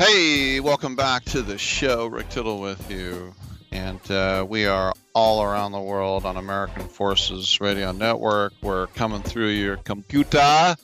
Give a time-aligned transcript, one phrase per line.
[0.00, 2.06] Hey, welcome back to the show.
[2.06, 3.34] Rick Tittle with you.
[3.70, 8.54] And uh, we are all around the world on American Forces Radio Network.
[8.62, 10.74] We're coming through your computer.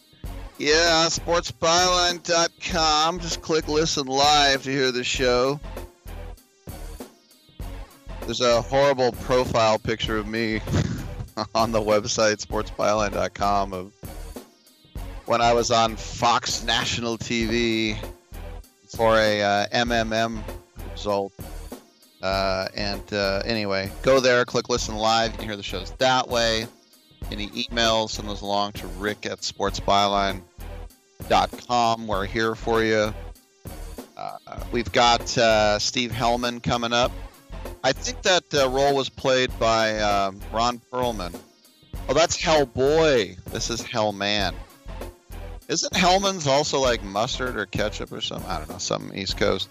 [0.59, 3.21] Yeah, sportsbyline.com.
[3.21, 5.61] Just click listen live to hear the show.
[8.21, 10.61] There's a horrible profile picture of me
[11.55, 13.95] on the website sportsbyline.com of
[15.25, 17.97] when I was on Fox National TV
[18.97, 20.43] for a uh, MMM
[20.91, 21.33] result.
[22.23, 25.33] Uh, and uh, anyway, go there, click listen live.
[25.33, 26.67] You can hear the shows that way.
[27.31, 32.07] Any emails, send those along to rick at sportsbyline.com.
[32.07, 33.13] We're here for you.
[34.17, 34.39] Uh,
[34.73, 37.13] we've got uh, Steve Hellman coming up.
[37.85, 41.39] I think that uh, role was played by um, Ron Perlman.
[42.09, 43.45] Oh, that's Hellboy.
[43.45, 44.55] This is Hellman.
[45.69, 48.49] Isn't Hellman's also like mustard or ketchup or something?
[48.49, 49.69] I don't know, something East Coast.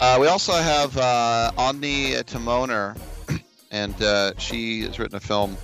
[0.00, 2.96] Uh, we also have uh, Ondi Timoner,
[3.70, 5.56] and uh, she has written a film,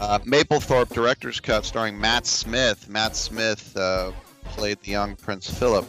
[0.00, 2.88] uh, Mapplethorpe Director's Cut, starring Matt Smith.
[2.88, 4.12] Matt Smith uh,
[4.44, 5.86] played the young Prince Philip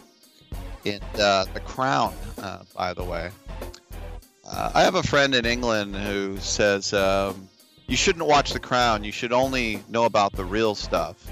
[0.85, 3.31] in uh, The Crown, uh, by the way.
[4.49, 7.49] I have a friend in England who says um,
[7.87, 9.03] you shouldn't watch The Crown.
[9.03, 11.27] You should only know about the real stuff.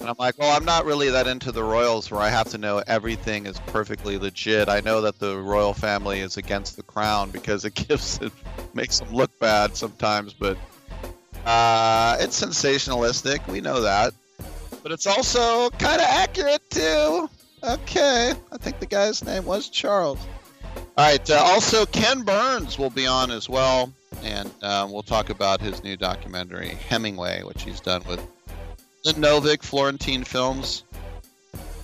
[0.00, 2.58] And I'm like, well, I'm not really that into the royals where I have to
[2.58, 4.68] know everything is perfectly legit.
[4.68, 8.32] I know that the royal family is against the crown because it gives it
[8.74, 10.56] makes them look bad sometimes, but
[11.44, 13.46] uh, it's sensationalistic.
[13.48, 14.14] We know that,
[14.82, 17.28] but it's also kind of accurate too.
[17.64, 20.20] Okay, I think the guy's name was Charles.
[20.96, 21.30] All right.
[21.30, 23.92] Uh, also, Ken Burns will be on as well,
[24.22, 28.20] and um, we'll talk about his new documentary Hemingway, which he's done with
[29.08, 30.84] Lynn Novick, Florentine Films.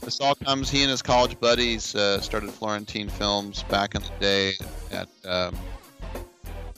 [0.03, 0.69] This all comes.
[0.69, 4.53] He and his college buddies uh, started Florentine Films back in the day
[4.93, 5.57] at um,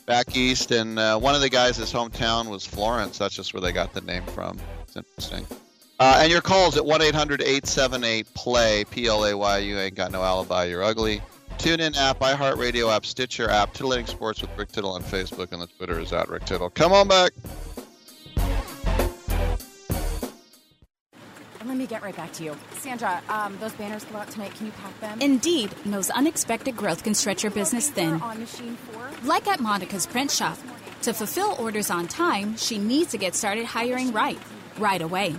[0.06, 3.18] back east, and uh, one of the guys' his hometown was Florence.
[3.18, 4.60] That's just where they got the name from.
[4.82, 5.44] It's interesting.
[5.98, 9.58] Uh, and your calls at 1 800 878 PLAY, P L A Y.
[9.58, 11.20] You ain't got no alibi, you're ugly.
[11.58, 15.60] Tune in app, iHeartRadio app, Stitcher app, Titillating Sports with Rick Tittle on Facebook, and
[15.60, 16.70] the Twitter is at Rick Tittle.
[16.70, 17.32] Come on back.
[21.66, 22.56] Let me get right back to you.
[22.74, 24.54] Sandra, um, those banners go out tonight.
[24.54, 25.20] Can you pack them?
[25.20, 28.20] Indeed knows unexpected growth can stretch your business thin.
[28.20, 29.10] On machine four.
[29.24, 30.56] Like at Monica's Print Shop.
[31.02, 34.38] To fulfill orders on time, she needs to get started hiring right,
[34.78, 35.34] right away.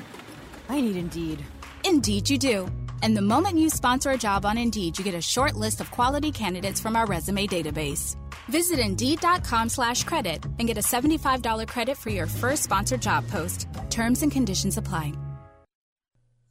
[0.67, 1.45] I need Indeed.
[1.85, 2.67] Indeed, you do.
[3.01, 5.91] And the moment you sponsor a job on Indeed, you get a short list of
[5.91, 8.17] quality candidates from our resume database.
[8.49, 13.67] Visit Indeed.com slash credit and get a $75 credit for your first sponsored job post.
[13.89, 15.13] Terms and conditions apply.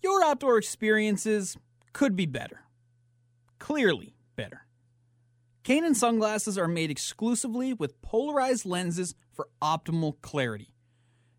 [0.07, 1.57] Your outdoor experiences
[1.93, 2.61] could be better.
[3.59, 4.65] Clearly better.
[5.65, 10.73] Kaenon sunglasses are made exclusively with polarized lenses for optimal clarity.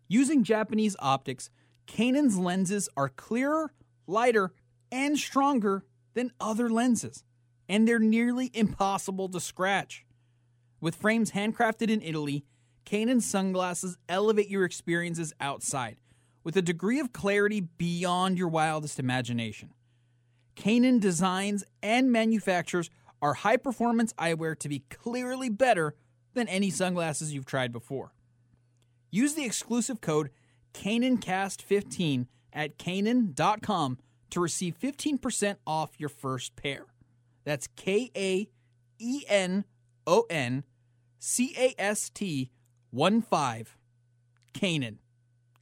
[0.06, 1.48] Using Japanese optics,
[1.86, 3.72] Kaenon's lenses are clearer,
[4.06, 4.52] lighter,
[4.92, 7.24] and stronger than other lenses,
[7.70, 10.04] and they're nearly impossible to scratch.
[10.78, 12.44] With frames handcrafted in Italy,
[12.84, 15.96] Kaenon sunglasses elevate your experiences outside
[16.44, 19.70] with a degree of clarity beyond your wildest imagination.
[20.56, 22.90] Kaenon designs and manufactures
[23.22, 25.94] our high performance eyewear to be clearly better
[26.34, 28.12] than any sunglasses you've tried before.
[29.10, 30.30] Use the exclusive code
[30.74, 33.98] KaenonCast15 at Kaenon.com
[34.30, 36.86] to receive 15% off your first pair.
[37.44, 38.48] That's K A
[38.98, 39.64] E N
[40.06, 40.64] O N
[41.18, 42.50] C A S T
[42.90, 43.76] 1 5.
[44.54, 44.96] Kaenon.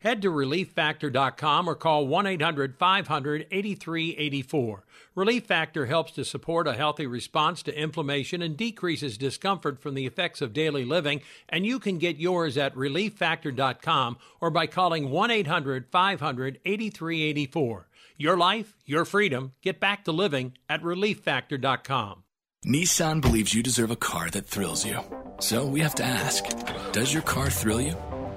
[0.00, 4.84] Head to relieffactor.com or call 1 800 500 8384.
[5.14, 10.06] Relief Factor helps to support a healthy response to inflammation and decreases discomfort from the
[10.06, 15.30] effects of daily living, and you can get yours at relieffactor.com or by calling 1
[15.30, 17.88] 800 500 8384.
[18.18, 19.52] Your life, your freedom.
[19.62, 22.22] Get back to living at relieffactor.com.
[22.66, 24.98] Nissan believes you deserve a car that thrills you.
[25.38, 26.44] So we have to ask
[26.92, 27.96] Does your car thrill you?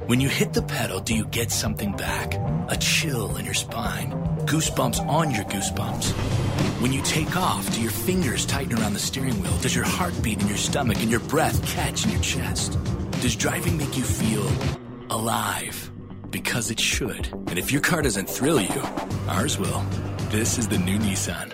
[0.09, 2.33] When you hit the pedal, do you get something back?
[2.69, 4.09] A chill in your spine,
[4.47, 6.13] goosebumps on your goosebumps.
[6.81, 9.55] When you take off, do your fingers tighten around the steering wheel?
[9.61, 12.79] Does your heart beat in your stomach and your breath catch in your chest?
[13.21, 14.51] Does driving make you feel
[15.11, 15.91] alive?
[16.31, 17.27] Because it should.
[17.45, 18.81] And if your car doesn't thrill you,
[19.27, 19.85] ours will.
[20.31, 21.53] This is the new Nissan.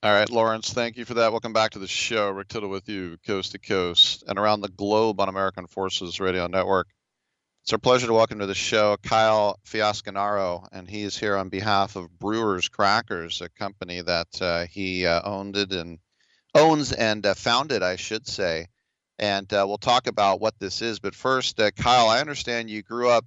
[0.00, 1.32] All right, Lawrence, thank you for that.
[1.32, 2.30] Welcome back to the show.
[2.30, 6.46] Rick Tittle with you, coast to coast and around the globe on American Forces Radio
[6.46, 6.86] Network.
[7.64, 11.48] It's our pleasure to welcome to the show Kyle Fiasconaro, and he is here on
[11.48, 15.98] behalf of Brewers Crackers, a company that uh, he uh, owned it and
[16.54, 18.68] owns and uh, founded, I should say.
[19.18, 21.00] And uh, we'll talk about what this is.
[21.00, 23.26] But first, uh, Kyle, I understand you grew up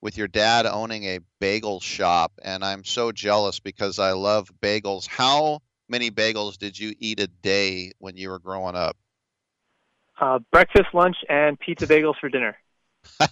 [0.00, 5.08] with your dad owning a bagel shop, and I'm so jealous because I love bagels.
[5.08, 8.96] How many bagels did you eat a day when you were growing up?
[10.20, 12.56] Uh, breakfast, lunch, and pizza bagels for dinner.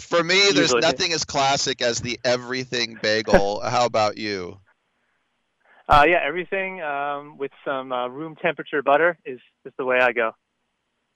[0.00, 0.80] for me, there's Usually.
[0.80, 3.60] nothing as classic as the everything bagel.
[3.60, 4.60] How about you?
[5.88, 10.12] Uh, yeah, everything um, with some uh, room temperature butter is, is the way I
[10.12, 10.32] go.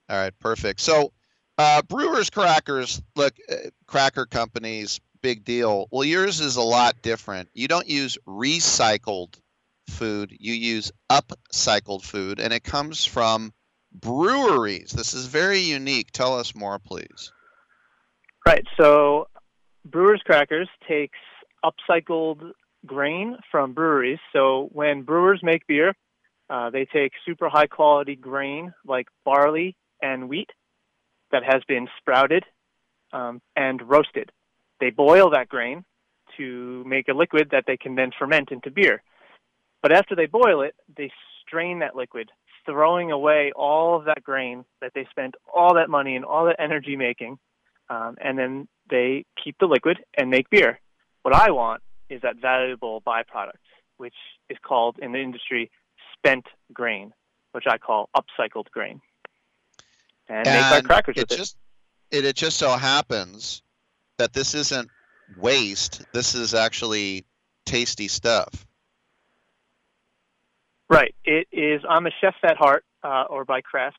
[0.08, 0.80] All right, perfect.
[0.80, 1.12] So,
[1.58, 5.88] uh, Brewers Crackers, look, uh, cracker companies, big deal.
[5.90, 7.50] Well, yours is a lot different.
[7.54, 9.38] You don't use recycled
[9.92, 13.52] food, you use upcycled food, and it comes from
[13.92, 14.90] breweries.
[14.90, 16.10] This is very unique.
[16.10, 17.32] Tell us more, please.
[18.46, 18.64] Right.
[18.76, 19.28] So,
[19.84, 21.18] Brewers Crackers takes
[21.64, 22.52] upcycled
[22.84, 24.18] grain from breweries.
[24.32, 25.94] So, when brewers make beer,
[26.50, 30.50] uh, they take super high quality grain like barley and wheat
[31.30, 32.44] that has been sprouted
[33.12, 34.30] um, and roasted.
[34.80, 35.84] They boil that grain
[36.36, 39.02] to make a liquid that they can then ferment into beer.
[39.82, 41.10] But after they boil it, they
[41.44, 42.30] strain that liquid,
[42.64, 46.56] throwing away all of that grain that they spent all that money and all that
[46.58, 47.38] energy making,
[47.90, 50.80] um, and then they keep the liquid and make beer.
[51.22, 53.52] What I want is that valuable byproduct,
[53.96, 54.14] which
[54.48, 55.70] is called in the industry
[56.16, 57.12] spent grain,
[57.52, 59.00] which I call upcycled grain,
[60.28, 61.56] and, and make my crackers it with just,
[62.10, 62.24] it.
[62.24, 63.62] It just so happens
[64.18, 64.88] that this isn't
[65.36, 66.04] waste.
[66.12, 67.24] This is actually
[67.64, 68.66] tasty stuff.
[70.92, 71.14] Right.
[71.24, 71.80] It is.
[71.88, 73.96] I'm a chef at heart, uh, or by craft.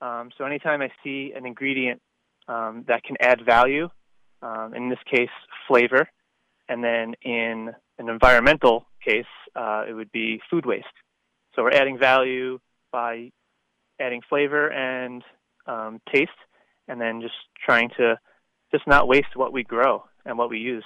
[0.00, 2.00] Um, so anytime I see an ingredient
[2.46, 3.88] um, that can add value,
[4.40, 5.34] um, in this case,
[5.66, 6.08] flavor,
[6.68, 9.24] and then in an environmental case,
[9.56, 10.86] uh, it would be food waste.
[11.56, 12.60] So we're adding value
[12.92, 13.32] by
[14.00, 15.24] adding flavor and
[15.66, 16.30] um, taste,
[16.86, 17.34] and then just
[17.66, 18.16] trying to
[18.70, 20.84] just not waste what we grow and what we use.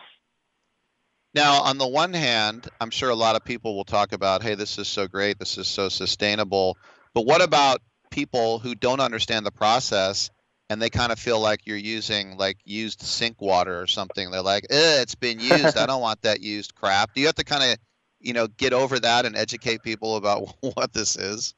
[1.34, 4.54] Now, on the one hand, I'm sure a lot of people will talk about, hey,
[4.54, 6.76] this is so great, this is so sustainable.
[7.14, 10.30] But what about people who don't understand the process
[10.68, 14.30] and they kind of feel like you're using like used sink water or something?
[14.30, 15.78] They're like, eh, it's been used.
[15.78, 17.14] I don't want that used crap.
[17.14, 17.78] Do you have to kind of,
[18.20, 21.54] you know, get over that and educate people about what this is?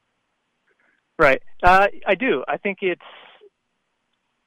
[1.19, 1.41] Right.
[1.61, 2.45] Uh, I do.
[2.47, 3.01] I think it's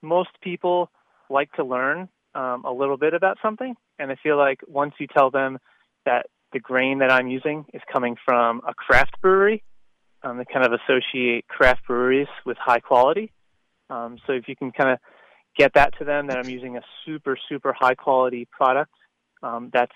[0.01, 0.91] most people
[1.29, 5.07] like to learn um, a little bit about something, and I feel like once you
[5.07, 5.59] tell them
[6.05, 9.63] that the grain that I'm using is coming from a craft brewery,
[10.23, 13.33] um, they kind of associate craft breweries with high quality.
[13.91, 14.99] Um, so if you can kind of
[15.57, 18.93] get that to them that I'm using a super super high quality product,
[19.43, 19.95] um, that's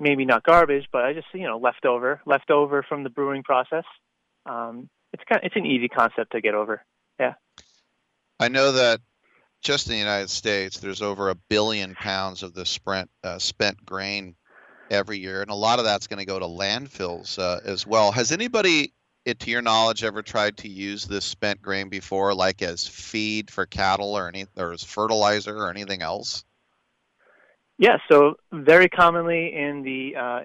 [0.00, 3.84] maybe not garbage, but I just you know leftover leftover from the brewing process.
[4.46, 6.84] Um, it's kind of, it's an easy concept to get over.
[7.18, 7.34] Yeah.
[8.40, 9.00] I know that
[9.64, 13.84] just in the United States, there's over a billion pounds of the sprint, uh, spent
[13.84, 14.36] grain
[14.90, 18.12] every year, and a lot of that's going to go to landfills uh, as well.
[18.12, 18.92] Has anybody,
[19.26, 23.64] to your knowledge, ever tried to use this spent grain before, like as feed for
[23.64, 26.44] cattle or any, or as fertilizer or anything else?
[27.78, 27.96] Yeah.
[28.10, 30.40] So very commonly in the uh,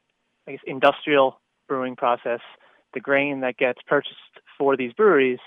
[0.48, 2.40] I guess industrial brewing process,
[2.94, 4.16] the grain that gets purchased
[4.58, 5.40] for these breweries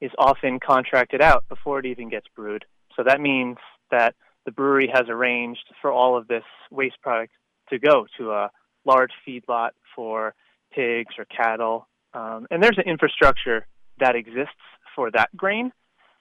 [0.00, 2.64] is often contracted out before it even gets brewed.
[2.96, 3.58] So that means
[3.90, 7.32] that the brewery has arranged for all of this waste product
[7.70, 8.50] to go to a
[8.84, 10.34] large feedlot for
[10.72, 11.88] pigs or cattle.
[12.14, 13.66] Um, and there's an infrastructure
[14.00, 14.54] that exists
[14.94, 15.72] for that grain.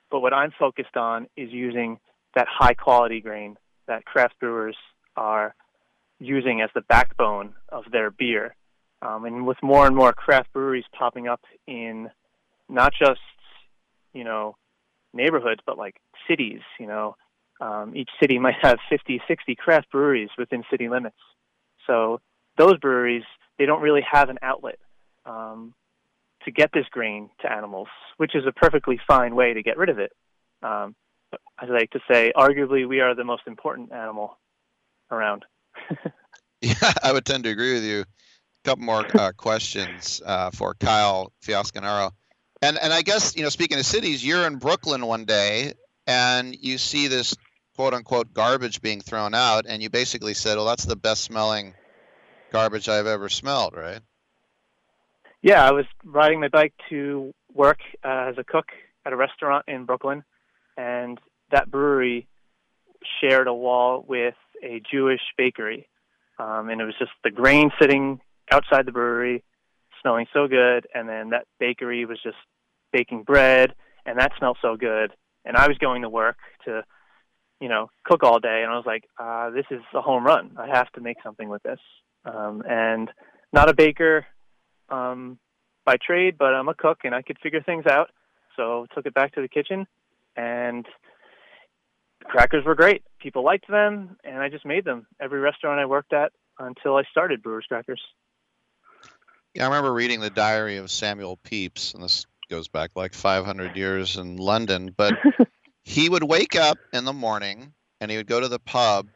[0.09, 1.99] But what I'm focused on is using
[2.35, 4.77] that high quality grain that craft brewers
[5.15, 5.55] are
[6.19, 8.55] using as the backbone of their beer.
[9.01, 12.09] Um, and with more and more craft breweries popping up in
[12.69, 13.19] not just,
[14.13, 14.55] you know,
[15.13, 15.95] neighborhoods, but like
[16.27, 16.61] cities.
[16.79, 17.15] You know,
[17.59, 21.17] um, each city might have 50, 60 craft breweries within city limits.
[21.87, 22.19] So
[22.57, 23.23] those breweries,
[23.57, 24.79] they don't really have an outlet
[25.25, 25.73] um,
[26.45, 27.87] to get this grain to animals,
[28.17, 30.11] which is a perfectly fine way to get rid of it.
[30.63, 30.95] Um,
[31.57, 34.37] I like to say, arguably, we are the most important animal
[35.09, 35.45] around.
[36.61, 38.01] yeah, I would tend to agree with you.
[38.01, 38.05] A
[38.63, 42.11] couple more uh, questions uh, for Kyle Fiasconaro.
[42.61, 45.73] And and I guess you know, speaking of cities, you're in Brooklyn one day
[46.07, 47.35] and you see this
[47.75, 51.73] quote unquote garbage being thrown out, and you basically said, "Well, that's the best smelling
[52.51, 54.01] garbage I've ever smelled," right?
[55.41, 58.67] Yeah, I was riding my bike to work uh, as a cook
[59.05, 60.23] at a restaurant in Brooklyn,
[60.77, 62.27] and that brewery
[63.19, 65.87] shared a wall with a Jewish bakery,
[66.37, 69.43] um, and it was just the grain sitting outside the brewery,
[70.01, 72.38] smelling so good, and then that bakery was just
[72.91, 73.74] baking bread,
[74.05, 75.12] and that smelled so good.
[75.46, 76.84] And I was going to work to,
[77.60, 80.51] you know, cook all day, and I was like, uh, this is a home run.
[80.58, 81.79] I have to make something with this.
[82.25, 83.10] Um, and
[83.51, 84.25] not a baker
[84.89, 85.39] um,
[85.86, 88.10] by trade, but I'm a cook, and I could figure things out.
[88.55, 89.88] So took it back to the kitchen,
[90.36, 90.86] and
[92.24, 93.03] crackers were great.
[93.20, 97.03] People liked them, and I just made them every restaurant I worked at until I
[97.10, 98.01] started Brewers Crackers.
[99.53, 103.75] Yeah, I remember reading the diary of Samuel Pepys, and this goes back like 500
[103.75, 105.13] years in London, but
[105.84, 109.08] he would wake up in the morning and he would go to the pub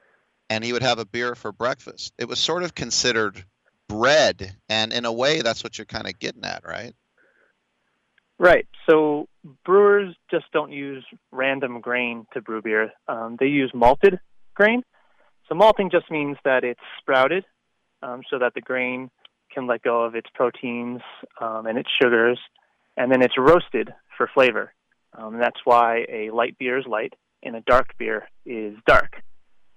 [0.50, 2.14] and he would have a beer for breakfast.
[2.18, 3.46] It was sort of considered
[3.88, 6.94] bread, and in a way, that's what you're kind of getting at, right?
[8.38, 8.68] Right.
[8.90, 9.28] So
[9.64, 12.92] brewers just don't use random grain to brew beer.
[13.08, 14.20] Um, they use malted
[14.54, 14.84] grain.
[15.48, 17.46] So malting just means that it's sprouted,
[18.02, 19.10] um, so that the grain
[19.56, 21.02] can let go of its proteins
[21.42, 22.40] um, and its sugars,
[22.96, 24.74] and then it's roasted for flavor.
[25.18, 29.22] Um, and that's why a light beer is light and a dark beer is dark.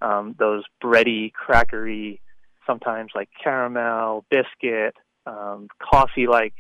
[0.03, 2.21] Um, those bready, crackery,
[2.67, 4.95] sometimes like caramel, biscuit,
[5.27, 6.55] um, coffee-like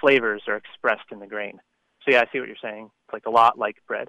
[0.00, 1.60] flavors are expressed in the grain.
[2.04, 2.90] So yeah, I see what you're saying.
[3.06, 4.08] It's like a lot like bread.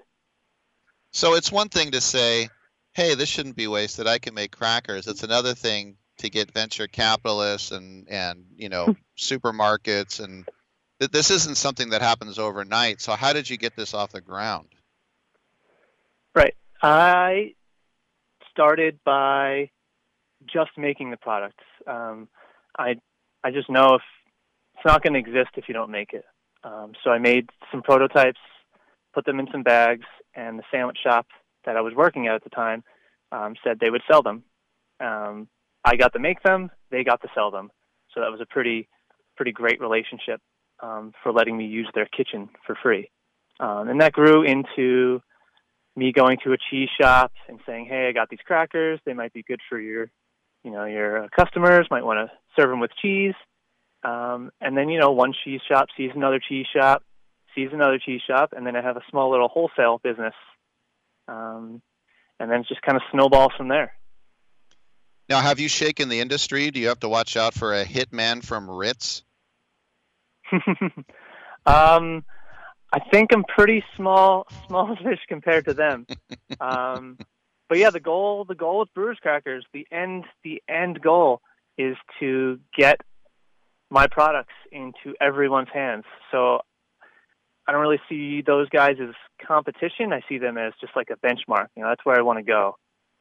[1.12, 2.50] So it's one thing to say,
[2.93, 4.08] "Hey, this shouldn't be wasted.
[4.08, 8.96] I can make crackers." It's another thing to get venture capitalists and and you know
[9.18, 10.48] supermarkets and
[11.00, 13.01] th- this isn't something that happens overnight.
[13.01, 14.68] So how did you get this off the ground?
[16.34, 16.56] Right.
[16.82, 17.54] I
[18.51, 19.70] started by
[20.46, 21.60] just making the product.
[21.88, 22.28] Um,
[22.78, 22.96] I
[23.44, 24.01] I just know if
[24.75, 26.25] it's not going to exist if you don't make it.
[26.63, 28.40] Um, so I made some prototypes,
[29.13, 31.28] put them in some bags, and the sandwich shop
[31.66, 32.84] that I was working at at the time
[33.32, 34.44] um, said they would sell them.
[35.00, 35.48] Um,
[35.84, 37.72] I got to make them, they got to sell them.
[38.14, 38.88] So that was a pretty
[39.36, 40.42] pretty great relationship
[40.82, 43.10] um, for letting me use their kitchen for free.
[43.60, 45.22] Um, and that grew into
[45.96, 49.00] me going to a cheese shop and saying, "Hey, I got these crackers.
[49.06, 50.10] They might be good for your,
[50.64, 51.88] you know, your uh, customers.
[51.90, 53.36] Might want to serve them with cheese."
[54.04, 57.04] Um, and then, you know, one cheese shop sees another cheese shop,
[57.54, 60.34] sees another cheese shop, and then I have a small little wholesale business.
[61.28, 61.82] Um,
[62.40, 63.94] and then it just kind of snowballs from there.
[65.32, 66.72] Now, have you shaken the industry?
[66.72, 69.24] Do you have to watch out for a hitman from Ritz?
[71.66, 72.26] um,
[72.92, 76.06] I think I'm pretty small, small fish compared to them.
[76.60, 77.18] um,
[77.70, 81.40] but yeah, the goal, the goal with Brewers Crackers, the end, the end goal
[81.78, 83.00] is to get
[83.90, 86.04] my products into everyone's hands.
[86.30, 86.60] So
[87.70, 89.16] I don't really see those guys as
[89.48, 90.12] competition.
[90.12, 91.68] I see them as just like a benchmark.
[91.78, 92.76] You know, that's where I want to go.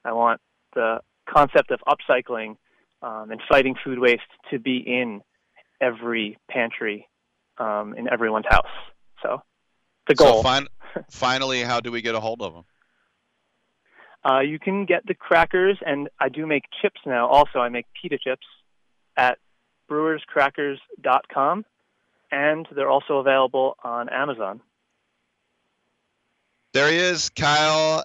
[0.05, 0.41] I want
[0.75, 2.57] the concept of upcycling
[3.03, 5.23] um, and fighting food waste to be in
[5.81, 7.09] every pantry
[7.59, 8.67] um, in everyone's house.
[9.23, 9.43] So
[10.07, 10.43] the goal.
[10.43, 10.69] So fin-
[11.11, 12.65] finally, how do we get a hold of them?
[14.23, 17.27] Uh, you can get the crackers, and I do make chips now.
[17.29, 18.47] Also, I make pita chips
[19.17, 19.39] at
[19.91, 21.65] brewerscrackers.com,
[22.31, 24.61] and they're also available on Amazon.
[26.73, 28.05] There he is, Kyle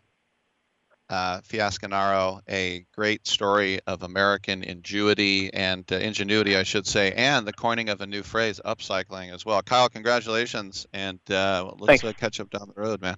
[1.10, 7.46] uh, Fiasconaro, a great story of American ingenuity and uh, ingenuity, I should say, and
[7.46, 9.62] the coining of a new phrase, upcycling, as well.
[9.62, 13.18] Kyle, congratulations, and uh, let's uh, catch up down the road, man.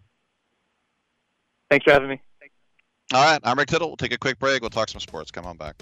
[1.70, 2.22] Thanks for having me.
[3.13, 3.88] All right, I'm Rick Tittle.
[3.88, 4.62] We'll take a quick break.
[4.62, 5.32] We'll talk some sports.
[5.32, 5.82] Come on back.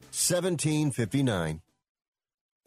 [0.11, 1.61] 1759.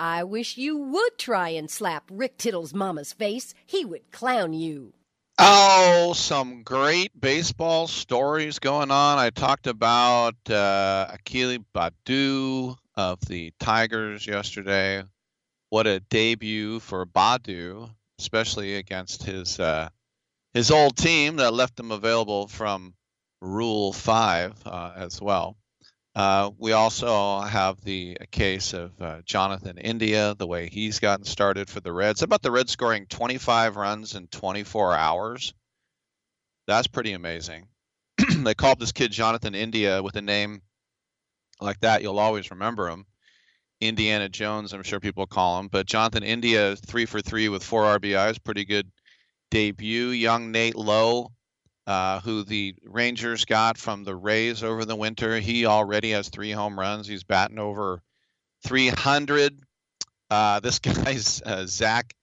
[0.00, 3.52] I wish you would try and slap Rick Tittle's mama's face.
[3.66, 4.94] He would clown you.
[5.38, 9.18] Oh, some great baseball stories going on.
[9.18, 15.02] I talked about uh, Akili Baddoo of the Tigers yesterday.
[15.68, 19.90] What a debut for Baddoo, especially against his uh,
[20.54, 22.94] his old team that left him available from
[23.42, 25.58] Rule Five uh, as well.
[26.14, 31.70] Uh, we also have the case of uh, Jonathan India, the way he's gotten started
[31.70, 32.20] for the Reds.
[32.20, 35.54] How about the Reds scoring 25 runs in 24 hours?
[36.66, 37.68] That's pretty amazing.
[38.38, 40.62] they called this kid Jonathan India with a name
[41.60, 42.02] like that.
[42.02, 43.06] You'll always remember him.
[43.80, 45.68] Indiana Jones, I'm sure people call him.
[45.68, 48.90] But Jonathan India, three for three with four RBIs, pretty good
[49.50, 50.08] debut.
[50.08, 51.32] Young Nate Lowe
[51.90, 55.40] uh, who the Rangers got from the Rays over the winter.
[55.40, 57.08] He already has three home runs.
[57.08, 58.00] He's batting over
[58.62, 59.58] 300.
[60.30, 62.14] Uh, this guy's uh, Zach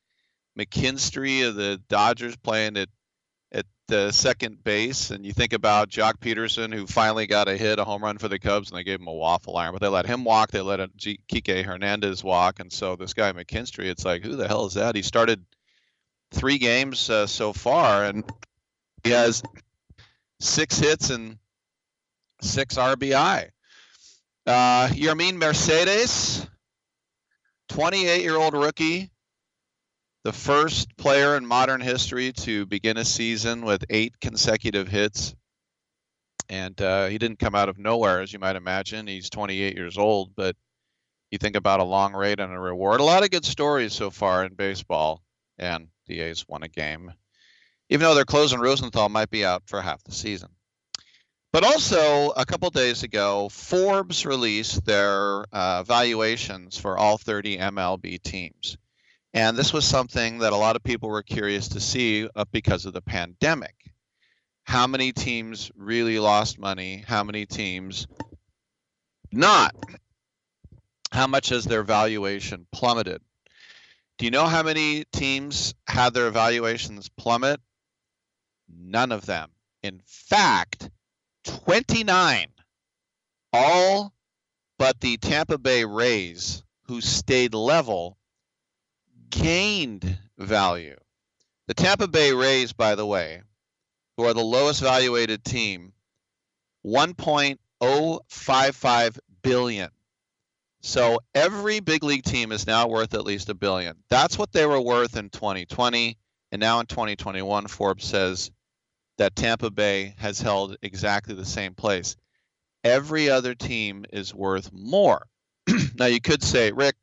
[0.57, 2.87] McKinstry of the Dodgers playing at
[3.51, 7.77] at the second base, and you think about Joc Pederson, who finally got a hit,
[7.77, 9.89] a home run for the Cubs, and they gave him a waffle iron, but they
[9.89, 10.51] let him walk.
[10.51, 14.65] They let Kike Hernandez walk, and so this guy McKinstry, it's like, who the hell
[14.65, 14.95] is that?
[14.95, 15.43] He started
[16.31, 18.23] three games uh, so far, and
[19.07, 19.41] he has
[20.41, 21.37] six hits and
[22.41, 23.49] six RBI.
[24.45, 26.45] Uh, Yermin Mercedes,
[27.69, 29.09] 28 year old rookie,
[30.25, 35.33] the first player in modern history to begin a season with eight consecutive hits.
[36.49, 39.07] And uh, he didn't come out of nowhere, as you might imagine.
[39.07, 40.57] He's 28 years old, but
[41.31, 42.99] you think about a long rate and a reward.
[42.99, 45.21] A lot of good stories so far in baseball,
[45.57, 47.13] and the A's won a game
[47.89, 50.49] even though their closing Rosenthal might be out for half the season.
[51.53, 58.21] But also, a couple days ago, Forbes released their uh, valuations for all 30 MLB
[58.21, 58.77] teams.
[59.33, 62.85] And this was something that a lot of people were curious to see uh, because
[62.85, 63.75] of the pandemic.
[64.63, 67.03] How many teams really lost money?
[67.07, 68.07] How many teams
[69.31, 69.73] not?
[71.11, 73.21] How much has their valuation plummeted?
[74.17, 77.61] Do you know how many teams had their valuations plummet?
[78.69, 79.49] None of them.
[79.83, 80.89] In fact,
[81.45, 82.47] 29.
[83.53, 84.13] All
[84.77, 88.17] but the Tampa Bay Rays, who stayed level,
[89.29, 90.97] gained value.
[91.67, 93.41] The Tampa Bay Rays, by the way,
[94.15, 95.93] who are the lowest valuated team,
[96.85, 99.89] 1.055 billion.
[100.81, 103.97] So every big league team is now worth at least a billion.
[104.09, 106.17] That's what they were worth in 2020.
[106.51, 108.51] And now in 2021, Forbes says
[109.17, 112.15] that Tampa Bay has held exactly the same place.
[112.83, 115.27] Every other team is worth more.
[115.95, 116.95] now, you could say, Rick,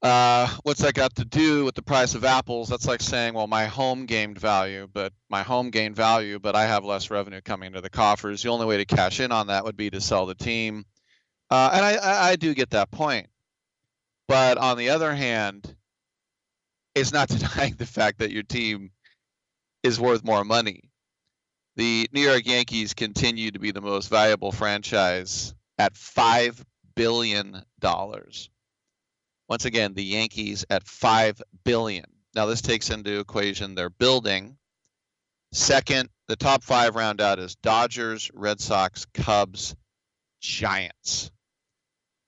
[0.00, 2.68] uh, what's that got to do with the price of apples?
[2.68, 6.66] That's like saying, well, my home gained value, but my home gained value, but I
[6.66, 8.42] have less revenue coming into the coffers.
[8.42, 10.84] The only way to cash in on that would be to sell the team.
[11.50, 13.26] Uh, and I, I do get that point.
[14.28, 15.74] But on the other hand,
[16.94, 18.90] it's not denying the fact that your team
[19.82, 20.82] is worth more money.
[21.76, 26.62] The New York Yankees continue to be the most valuable franchise at $5
[26.96, 27.62] billion.
[29.48, 32.04] Once again, the Yankees at 5 billion.
[32.34, 34.56] Now, this takes into equation their building.
[35.52, 39.74] Second, the top five round out is Dodgers, Red Sox, Cubs,
[40.40, 41.30] Giants.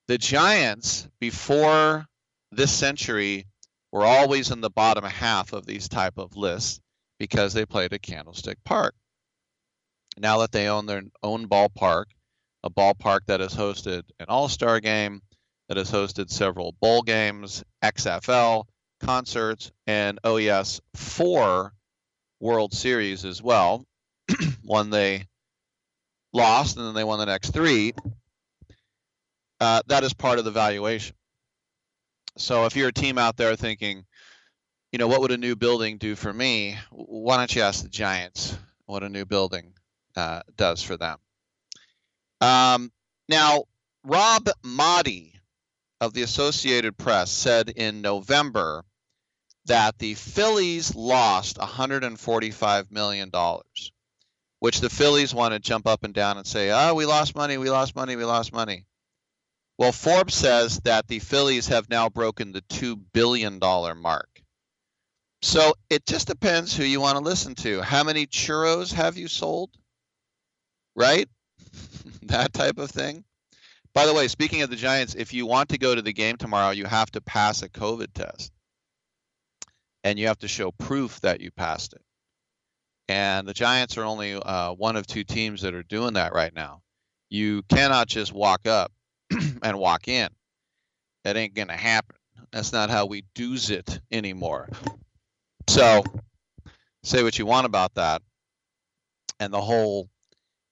[0.08, 2.06] The Giants, before
[2.50, 3.46] this century,
[3.92, 6.80] were always in the bottom half of these type of lists
[7.20, 8.94] because they played at Candlestick Park.
[10.16, 12.06] Now that they own their own ballpark,
[12.64, 15.20] a ballpark that has hosted an All Star game,
[15.68, 18.64] that has hosted several bowl games, XFL,
[19.00, 21.74] concerts, and oh, yes, four
[22.40, 23.84] World Series as well.
[24.64, 25.26] One they
[26.32, 27.92] lost, and then they won the next three.
[29.60, 31.14] Uh, that is part of the valuation.
[32.38, 34.06] So if you're a team out there thinking,
[34.92, 36.76] you know, what would a new building do for me?
[36.90, 39.74] Why don't you ask the Giants what a new building
[40.16, 41.18] uh, does for them?
[42.40, 42.90] Um,
[43.28, 43.64] now,
[44.04, 45.32] Rob Maaddi
[46.00, 48.84] of the Associated Press said in November
[49.66, 53.30] that the Phillies lost $145 million,
[54.58, 57.58] which the Phillies want to jump up and down and say, oh, we lost money,
[57.58, 58.86] we lost money, we lost money.
[59.78, 64.39] Well, Forbes says that the Phillies have now broken the $2 billion mark.
[65.42, 67.80] So it just depends who you want to listen to.
[67.80, 69.70] How many churros have you sold?
[70.94, 71.28] Right?
[72.24, 73.24] that type of thing.
[73.94, 76.36] By the way, speaking of the Giants, if you want to go to the game
[76.36, 78.52] tomorrow, you have to pass a COVID test.
[80.04, 82.02] And you have to show proof that you passed it.
[83.08, 86.54] And the Giants are only uh, one of two teams that are doing that right
[86.54, 86.82] now.
[87.28, 88.92] You cannot just walk up
[89.62, 90.28] and walk in.
[91.24, 92.16] That ain't going to happen.
[92.52, 94.68] That's not how we do's it anymore.
[95.70, 96.02] So,
[97.04, 98.22] say what you want about that.
[99.38, 100.10] And the whole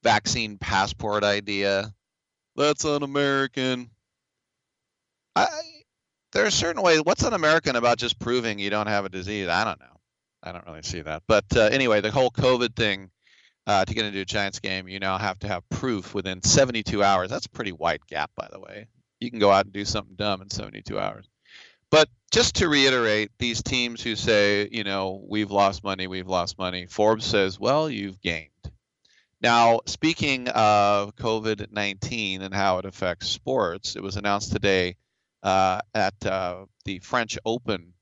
[0.03, 1.95] vaccine passport idea,
[2.57, 3.91] that's un-American.
[5.37, 5.47] I
[6.33, 7.01] there's a certain ways.
[7.05, 9.47] What's un-American about just proving you don't have a disease?
[9.47, 10.01] I don't know.
[10.43, 11.23] I don't really see that.
[11.29, 13.11] But uh, anyway, the whole COVID thing.
[13.69, 17.05] Uh, to get into a Giants game, you now have to have proof within 72
[17.05, 17.29] hours.
[17.29, 18.89] That's a pretty wide gap, by the way.
[19.21, 21.29] You can go out and do something dumb in 72 hours.
[21.91, 26.59] But just to reiterate, these teams who say, you know, we've lost money, we've lost
[26.59, 28.51] money, Forbes says, well, you've gained.
[29.41, 34.97] Now, speaking of COVID 19 and how it affects sports, it was announced today
[35.43, 37.95] uh, at uh, the French Open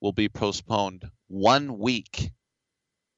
[0.00, 2.30] will be postponed one week.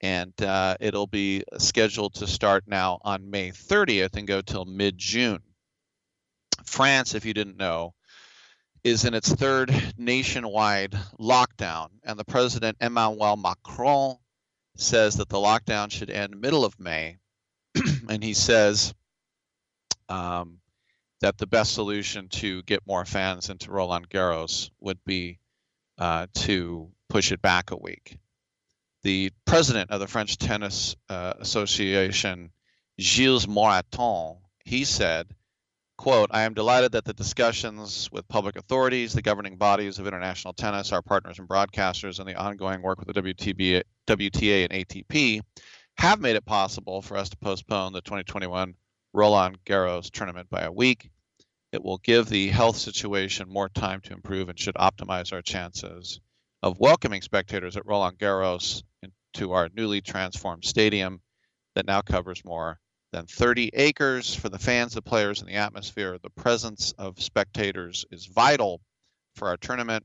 [0.01, 4.99] And uh, it'll be scheduled to start now on May 30th and go till mid
[4.99, 5.43] June.
[6.65, 7.95] France, if you didn't know,
[8.85, 14.17] is in its third nationwide lockdown, and the president Emmanuel Macron
[14.77, 17.17] says that the lockdown should end middle of May,
[18.09, 18.95] and he says
[20.11, 20.59] um,
[21.23, 25.39] that the best solution to get more fans into Roland Garros would be
[25.97, 28.19] uh, to push it back a week.
[29.03, 32.51] The president of the French Tennis uh, Association,
[33.01, 35.29] Gilles Moreton, he said
[35.97, 40.55] quote, I am delighted that the discussions with public authorities, the governing bodies of international
[40.55, 45.41] tennis, our partners and broadcasters, and the ongoing work with the WTB, WTA and ATP
[45.97, 48.75] have made it possible for us to postpone the 2021
[49.13, 51.11] Roland Garros tournament by a week.
[51.73, 56.21] It will give the health situation more time to improve and should optimize our chances
[56.63, 61.21] of welcoming spectators at Roland Garros into our newly transformed stadium
[61.75, 62.79] that now covers more
[63.15, 66.19] than 30 acres for the fans, the players, and the atmosphere.
[66.21, 68.81] The presence of spectators is vital
[69.37, 70.05] for our tournament,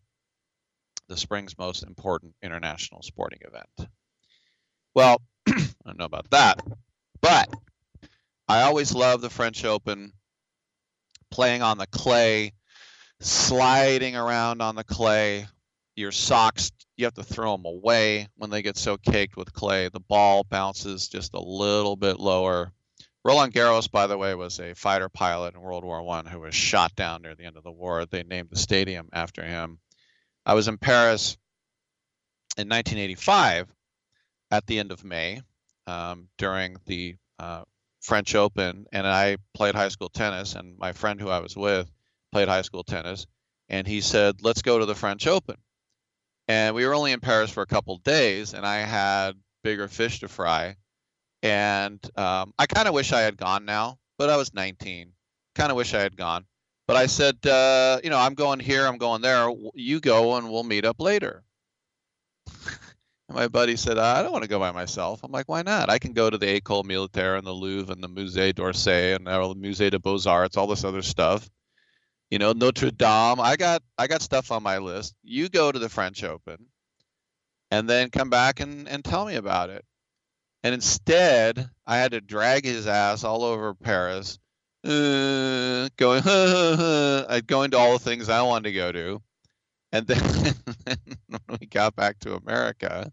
[1.08, 3.90] the spring's most important international sporting event.
[4.94, 6.62] Well, I don't know about that,
[7.20, 7.52] but
[8.48, 10.14] I always love the French Open,
[11.32, 12.54] playing on the clay,
[13.22, 15.48] sliding around on the clay.
[15.96, 19.90] Your socks, you have to throw them away when they get so caked with clay.
[19.90, 22.72] The ball bounces just a little bit lower
[23.26, 26.56] Roland Garros, by the way, was a fighter pilot in World War One who was
[26.56, 28.06] shot down near the end of the war.
[28.06, 29.80] They named the stadium after him.
[30.46, 31.38] I was in Paris
[32.58, 33.68] in 1985
[34.52, 35.42] at the end of May
[35.86, 37.64] um, during the uh,
[38.02, 40.56] French Open, and I played high school tennis.
[40.56, 41.92] And my friend who I was with
[42.32, 43.28] played high school tennis,
[43.68, 45.58] and he said, "Let's go to the French Open."
[46.48, 50.22] And we were only in Paris for a couple days, and I had bigger fish
[50.22, 50.78] to fry
[51.44, 55.12] and um, I kind of wish I had gone now, but I was 19.
[55.56, 56.46] Kind of wish I had gone,
[56.88, 59.50] but I said, uh, you know, I'm going here, I'm going there.
[59.74, 61.44] You go, and we'll meet up later.
[62.48, 65.22] and my buddy said, I don't want to go by myself.
[65.24, 65.90] I'm like, why not?
[65.90, 69.28] I can go to the École Militaire and the Louvre and the Musée d'Orsay and
[69.28, 71.50] the Musée de Beaux Arts, all this other stuff.
[72.30, 73.40] You know, Notre Dame.
[73.40, 75.16] I got I got stuff on my list.
[75.24, 76.68] You go to the French Open,
[77.72, 79.84] and then come back and and tell me about it.
[80.64, 84.40] And instead, I had to drag his ass all over Paris,
[84.84, 89.22] uh, going, I'd go into all the things I wanted to go to.
[89.92, 90.20] And then
[91.28, 93.12] when we got back to America,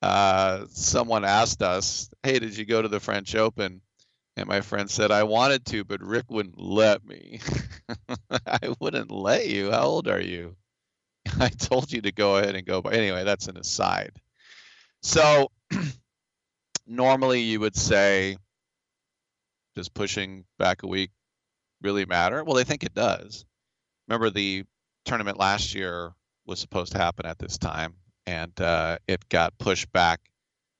[0.00, 3.80] uh, someone asked us, Hey, did you go to the French Open?
[4.36, 7.40] And my friend said, I wanted to, but Rick wouldn't let me.
[8.46, 9.72] I wouldn't let you.
[9.72, 10.54] How old are you?
[11.40, 12.80] I told you to go ahead and go.
[12.80, 14.12] But anyway, that's an aside.
[15.02, 15.50] So
[16.88, 18.36] normally you would say,
[19.76, 21.10] does pushing back a week
[21.82, 22.42] really matter?
[22.42, 23.44] Well, they think it does.
[24.08, 24.64] Remember, the
[25.04, 26.12] tournament last year
[26.46, 27.94] was supposed to happen at this time,
[28.26, 30.20] and uh, it got pushed back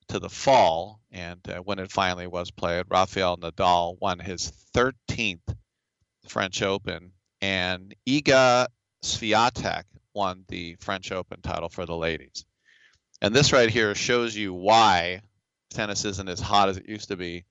[0.09, 1.01] to the fall.
[1.13, 5.55] And uh, when it finally was played, Rafael Nadal won his 13th
[6.27, 8.67] French Open, and Iga
[9.05, 12.45] Swiatek won the French Open title for the ladies.
[13.21, 15.21] And this right here shows you why
[15.71, 17.45] tennis isn't as hot as it used to be.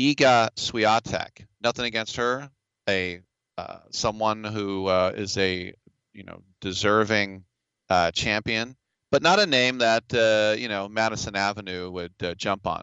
[0.00, 2.50] Iga Swiatek, nothing against her,
[2.88, 3.20] a
[3.58, 5.72] uh, someone who uh, is a
[6.12, 7.44] you know deserving
[7.88, 8.76] uh, champion,
[9.10, 12.82] but not a name that uh, you know Madison Avenue would uh, jump on.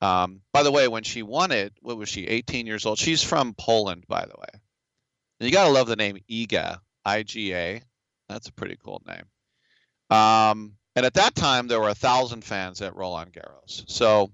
[0.00, 2.26] Um, by the way, when she won it, what was she?
[2.26, 2.98] 18 years old.
[2.98, 4.60] She's from Poland, by the way.
[5.40, 7.82] And you gotta love the name Iga, I-G-A.
[8.28, 9.24] That's a pretty cool name.
[10.10, 13.88] Um, and at that time, there were a thousand fans at Roland Garros.
[13.88, 14.32] So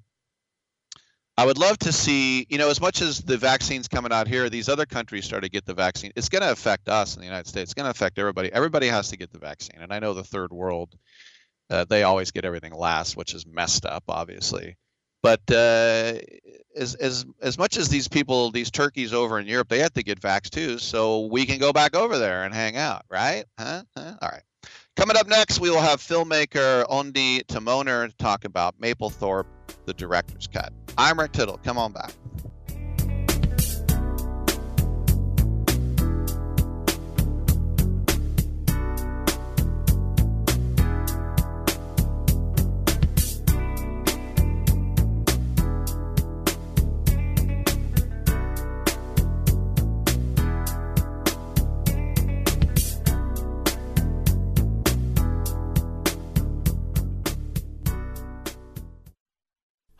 [1.37, 4.49] I would love to see, you know, as much as the vaccine's coming out here,
[4.49, 6.13] these other countries start to get the vaccine.
[6.17, 7.65] It's going to affect us in the United States.
[7.65, 8.51] It's going to affect everybody.
[8.51, 9.79] Everybody has to get the vaccine.
[9.83, 10.97] And I know the third world,
[11.69, 14.79] uh, they always get everything last, which is messed up, obviously.
[15.23, 16.15] But uh,
[16.75, 20.03] as as as much as these people, these turkeys over in Europe, they have to
[20.03, 23.45] get vax too, so we can go back over there and hang out, right?
[23.59, 23.83] Huh?
[23.95, 24.15] huh?
[24.23, 24.43] All right.
[24.97, 29.47] Coming up next, we will have filmmaker Ondi Timoner talk about Mapplethorpe,
[29.87, 30.73] the director's cut.
[30.97, 31.59] I'm Rick Tittle.
[31.59, 32.13] Come on back.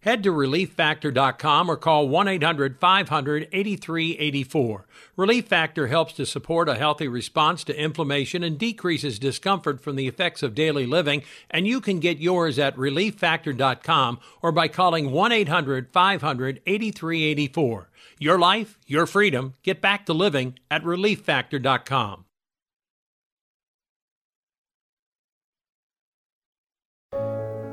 [0.00, 4.86] Head to relieffactor.com or call 1 800 500 8384.
[5.16, 10.06] Relief Factor helps to support a healthy response to inflammation and decreases discomfort from the
[10.06, 15.32] effects of daily living, and you can get yours at relieffactor.com or by calling 1
[15.32, 17.90] 800 500 8384.
[18.20, 19.54] Your life, your freedom.
[19.62, 22.24] Get back to living at relieffactor.com.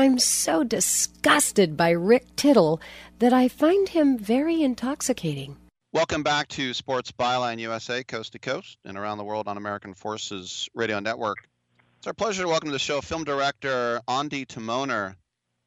[0.00, 2.80] I'm so disgusted by Rick Tittle
[3.18, 5.58] that I find him very intoxicating.
[5.92, 9.92] Welcome back to Sports Byline USA, coast to coast and around the world on American
[9.92, 11.46] Forces Radio Network.
[11.98, 15.16] It's our pleasure to welcome to the show film director Ondi Timoner,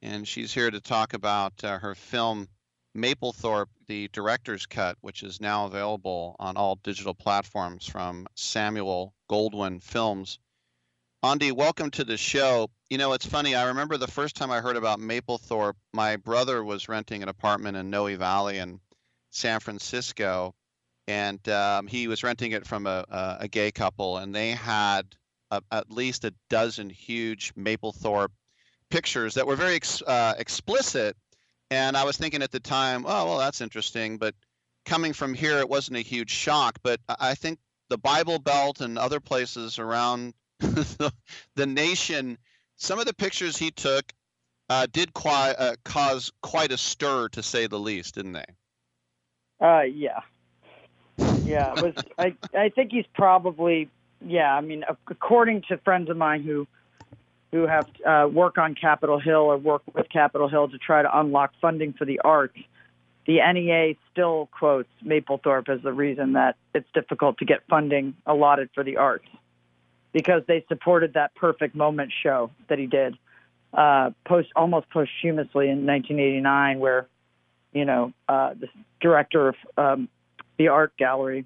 [0.01, 2.47] and she's here to talk about uh, her film
[2.97, 9.79] Mapplethorpe, the director's cut, which is now available on all digital platforms from Samuel Goldwyn
[9.79, 10.39] Films.
[11.23, 12.69] Ondi, welcome to the show.
[12.89, 13.55] You know, it's funny.
[13.55, 17.77] I remember the first time I heard about Mapplethorpe, my brother was renting an apartment
[17.77, 18.81] in Noe Valley in
[19.29, 20.53] San Francisco,
[21.07, 25.15] and um, he was renting it from a, a, a gay couple, and they had
[25.49, 28.33] a, at least a dozen huge Mapplethorpe
[28.89, 31.15] pictures that were very ex, uh, explicit.
[31.71, 34.17] And I was thinking at the time, oh, well, that's interesting.
[34.17, 34.35] But
[34.83, 36.79] coming from here, it wasn't a huge shock.
[36.83, 40.33] But I think the Bible Belt and other places around
[41.55, 42.37] the, nation,
[42.77, 44.11] some of the pictures he took
[44.69, 48.45] uh, did uh, cause quite a stir, to say the least, didn't they?
[49.61, 50.19] Uh, yeah,
[51.43, 51.79] yeah.
[51.81, 52.35] Was I?
[52.53, 53.89] I think he's probably
[54.25, 54.55] yeah.
[54.55, 56.67] I mean, according to friends of mine who
[57.51, 61.19] who have uh, work on Capitol Hill or work with Capitol Hill to try to
[61.19, 62.57] unlock funding for the arts,
[63.27, 68.69] the NEA still quotes Mapplethorpe as the reason that it's difficult to get funding allotted
[68.73, 69.27] for the arts
[70.13, 73.17] because they supported that perfect moment show that he did
[73.73, 77.07] uh, post almost posthumously in 1989, where
[77.73, 78.67] you know uh, the
[79.01, 80.09] director of um,
[80.57, 81.45] the art gallery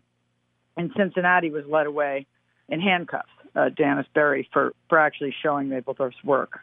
[0.75, 2.27] in Cincinnati was led away
[2.69, 6.59] in handcuffs, uh, Dennis Barrie, for for actually showing Mapplethorpe's work.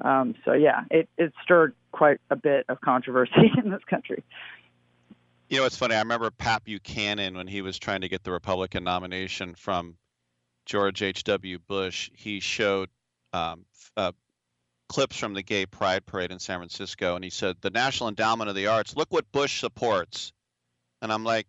[0.00, 4.22] Um, so yeah, it, it stirred quite a bit of controversy in this country.
[5.48, 5.94] You know, it's funny.
[5.94, 9.96] I remember Pat Buchanan when he was trying to get the Republican nomination from
[10.66, 11.58] George H.W.
[11.58, 12.10] Bush.
[12.14, 12.88] He showed
[13.32, 13.64] um,
[13.96, 14.12] uh,
[14.88, 18.48] clips from the Gay Pride Parade in San Francisco, and he said, "The National Endowment
[18.48, 18.96] of the Arts.
[18.96, 20.32] Look what Bush supports."
[21.02, 21.46] And I'm like,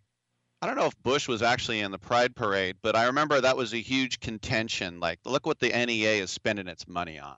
[0.62, 3.56] I don't know if Bush was actually in the Pride Parade, but I remember that
[3.56, 5.00] was a huge contention.
[5.00, 7.36] Like, look what the NEA is spending its money on.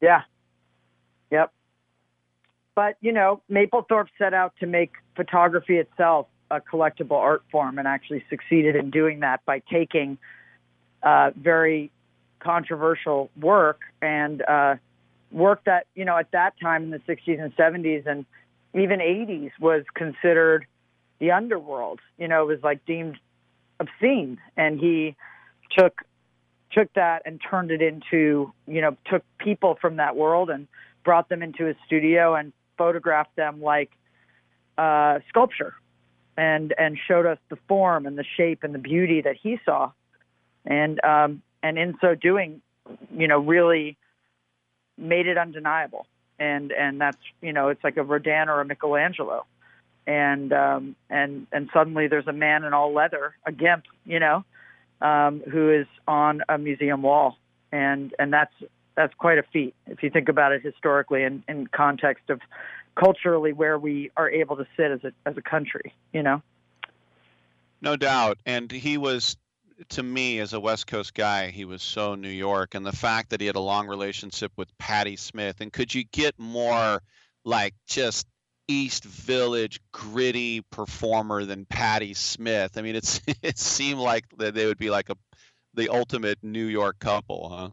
[0.00, 0.22] Yeah.
[1.30, 1.52] Yep.
[2.74, 7.86] But, you know, Mapplethorpe set out to make photography itself a collectible art form and
[7.86, 10.18] actually succeeded in doing that by taking
[11.02, 11.90] uh, very
[12.40, 14.76] controversial work and uh,
[15.32, 18.24] work that, you know, at that time in the 60s and 70s and
[18.74, 20.66] even 80s was considered
[21.18, 22.00] the underworld.
[22.16, 23.18] You know, it was like deemed
[23.80, 24.38] obscene.
[24.56, 25.16] And he
[25.76, 26.02] took
[26.70, 30.68] took that and turned it into, you know, took people from that world and
[31.02, 33.90] brought them into his studio and photographed them like
[34.76, 35.74] uh, sculpture
[36.36, 39.90] and and showed us the form and the shape and the beauty that he saw
[40.64, 42.60] and um, and in so doing
[43.16, 43.96] you know really
[44.96, 46.06] made it undeniable.
[46.38, 49.44] And and that's you know it's like a Rodin or a Michelangelo.
[50.06, 54.44] And um, and and suddenly there's a man in all leather a gimp you know
[55.00, 57.36] um, who is on a museum wall.
[57.70, 58.54] And and that's
[58.94, 62.40] that's quite a feat if you think about it historically and in context of
[62.98, 66.42] culturally where we are able to sit as a as a country, you know.
[67.80, 69.36] No doubt, and he was
[69.90, 73.30] to me as a West Coast guy, he was so New York, and the fact
[73.30, 77.02] that he had a long relationship with Patti Smith, and could you get more
[77.44, 78.26] like just
[78.66, 82.76] East Village gritty performer than Patti Smith?
[82.76, 85.16] I mean, it's it seemed like that they would be like a
[85.74, 87.70] the ultimate New York couple, huh?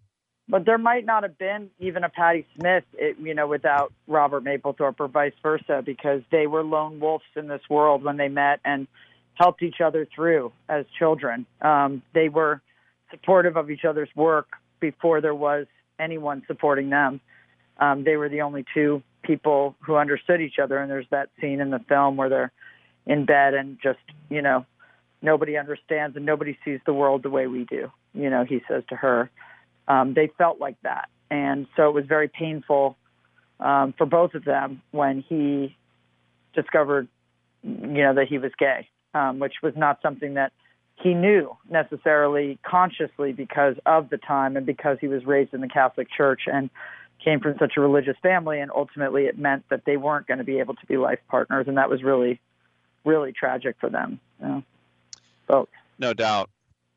[0.48, 4.44] but there might not have been even a Patti Smith, it, you know, without Robert
[4.44, 8.60] Mapplethorpe or vice versa, because they were lone wolves in this world when they met
[8.64, 8.88] and
[9.36, 11.46] helped each other through as children.
[11.62, 12.62] Um, they were
[13.12, 14.48] supportive of each other's work
[14.80, 15.68] before there was
[16.00, 17.22] anyone supporting them.
[17.78, 21.60] Um, they were the only two people who understood each other, and there's that scene
[21.60, 22.52] in the film where they're
[23.06, 24.66] in bed and just, you know,
[25.22, 27.92] nobody understands and nobody sees the world the way we do.
[28.14, 29.30] You know, he says to her
[29.88, 31.10] um, they felt like that.
[31.30, 32.98] And so it was very painful
[33.60, 35.76] um, for both of them when he
[36.54, 37.08] discovered,
[37.64, 40.52] you know, that he was gay, um, which was not something that
[41.02, 45.68] he knew necessarily consciously because of the time and because he was raised in the
[45.68, 46.70] Catholic Church and
[47.24, 50.44] came from such a religious family and ultimately it meant that they weren't going to
[50.44, 52.40] be able to be life partners and that was really
[53.04, 54.64] really tragic for them you know?
[55.48, 56.50] both no doubt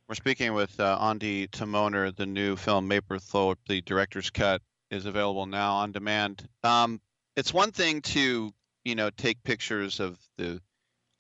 [0.09, 2.17] we're speaking with uh, Ondi Timoner.
[2.17, 6.49] The new film Mapplethorpe, the director's cut, is available now on demand.
[6.65, 7.03] Um,
[7.37, 8.53] it's one thing to
[8.87, 10.63] you know take pictures of the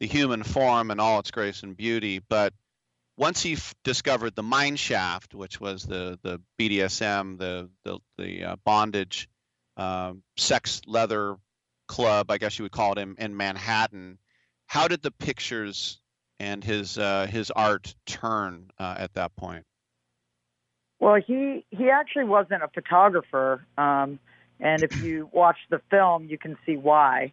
[0.00, 2.52] the human form and all its grace and beauty, but
[3.16, 8.44] once he f- discovered the mine shaft, which was the the BDSM, the the, the
[8.44, 9.28] uh, bondage,
[9.76, 11.36] uh, sex leather
[11.88, 14.18] club, I guess you would call it in, in Manhattan.
[14.66, 16.00] How did the pictures
[16.38, 19.64] and his uh, his art turn uh, at that point?
[21.00, 24.20] Well, he he actually wasn't a photographer, um,
[24.60, 27.32] and if you watch the film, you can see why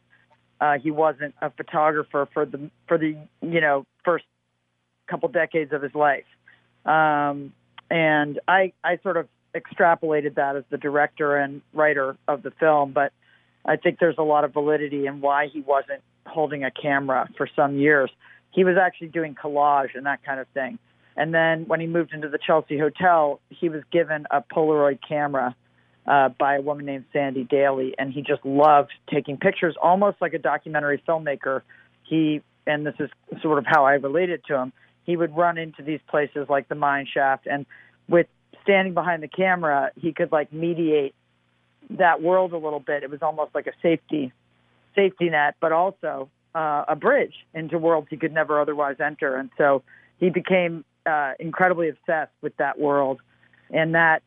[0.59, 4.25] uh, he wasn't a photographer for the for the you know first
[5.07, 6.25] couple decades of his life.
[6.85, 7.53] Um,
[7.89, 12.91] and I I sort of extrapolated that as the director and writer of the film,
[12.91, 13.13] but
[13.65, 17.47] I think there's a lot of validity in why he wasn't holding a camera for
[17.55, 18.11] some years.
[18.51, 20.77] He was actually doing collage and that kind of thing.
[21.17, 25.55] And then when he moved into the Chelsea Hotel, he was given a Polaroid camera
[26.07, 30.33] uh, by a woman named Sandy Daley, and he just loved taking pictures, almost like
[30.33, 31.61] a documentary filmmaker.
[32.03, 33.09] He, and this is
[33.41, 36.75] sort of how I related to him, he would run into these places like the
[36.75, 37.65] mine shaft, and
[38.07, 38.27] with
[38.63, 41.13] standing behind the camera, he could like mediate
[41.91, 43.03] that world a little bit.
[43.03, 44.33] It was almost like a safety
[44.95, 49.35] safety net, but also uh, a bridge into worlds he could never otherwise enter.
[49.35, 49.83] And so
[50.19, 53.19] he became uh, incredibly obsessed with that world,
[53.69, 54.23] and that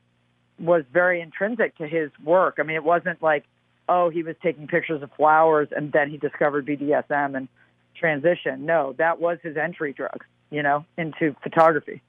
[0.58, 2.56] was very intrinsic to his work.
[2.58, 3.44] I mean, it wasn't like,
[3.88, 7.48] oh, he was taking pictures of flowers and then he discovered BDSM and
[7.94, 8.66] transition.
[8.66, 12.02] No, that was his entry drug, you know, into photography.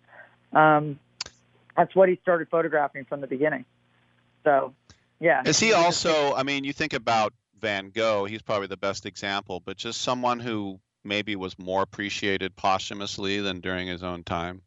[0.53, 0.99] Um,
[1.77, 3.65] that's what he started photographing from the beginning.
[4.43, 4.73] So,
[5.19, 5.43] yeah.
[5.45, 6.33] Is he also?
[6.33, 8.25] I mean, you think about Van Gogh.
[8.25, 13.59] He's probably the best example, but just someone who maybe was more appreciated posthumously than
[13.59, 14.61] during his own time.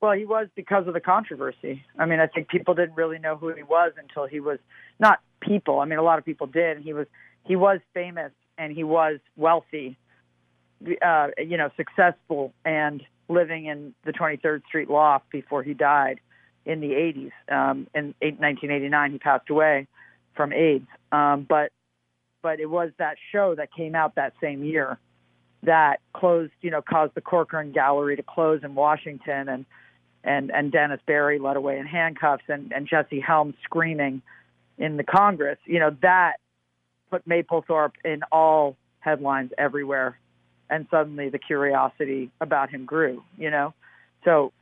[0.00, 1.84] Well, he was because of the controversy.
[1.98, 4.58] I mean, I think people didn't really know who he was until he was
[5.00, 5.80] not people.
[5.80, 6.78] I mean, a lot of people did.
[6.78, 7.06] He was
[7.44, 9.96] he was famous and he was wealthy,
[11.02, 16.20] uh, you know, successful and living in the 23rd Street loft before he died
[16.64, 17.32] in the 80s.
[17.50, 19.86] Um, in 1989, he passed away
[20.34, 20.86] from AIDS.
[21.10, 21.72] Um, but
[22.40, 24.98] but it was that show that came out that same year
[25.64, 29.66] that closed, you know, caused the Corcoran Gallery to close in Washington, and
[30.24, 34.22] and and Dennis Barrie led away in handcuffs, and and Jesse Helms screaming
[34.78, 35.58] in the Congress.
[35.64, 36.34] You know that
[37.10, 40.18] put Mapplethorpe in all headlines everywhere,
[40.68, 43.22] and suddenly the curiosity about him grew.
[43.36, 43.74] You know,
[44.24, 44.52] so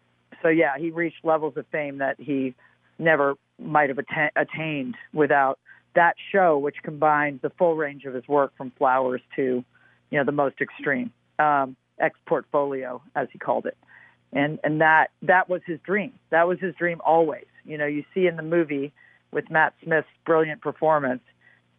[0.42, 2.54] so yeah, he reached levels of fame that he
[2.98, 5.59] never might have atta- attained without
[5.94, 9.64] that show, which combined the full range of his work from flowers to,
[10.11, 13.76] you know, the most extreme um, ex portfolio, as he called it,
[14.32, 16.12] and and that that was his dream.
[16.30, 17.46] That was his dream always.
[17.64, 18.92] You know, you see in the movie
[19.32, 21.22] with Matt Smith's brilliant performance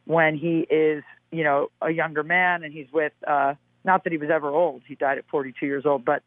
[0.05, 3.13] when he is, you know, a younger man and he's with.
[3.25, 4.81] Uh, not that he was ever old.
[4.85, 6.21] He died at 42 years old, but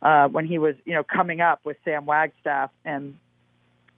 [0.00, 3.16] uh, when he was, you know, coming up with Sam Wagstaff and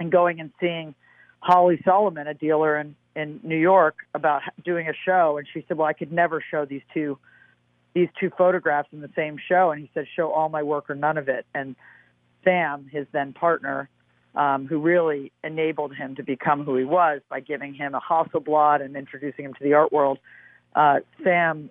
[0.01, 0.95] and going and seeing
[1.41, 5.77] Holly Solomon, a dealer in in New York, about doing a show, and she said,
[5.79, 7.19] "Well, I could never show these two
[7.95, 10.95] these two photographs in the same show." And he said, "Show all my work or
[10.95, 11.77] none of it." And
[12.45, 13.89] Sam, his then partner,
[14.35, 18.83] um, who really enabled him to become who he was by giving him a Hasselblad
[18.85, 20.19] and introducing him to the art world,
[20.75, 21.71] uh, Sam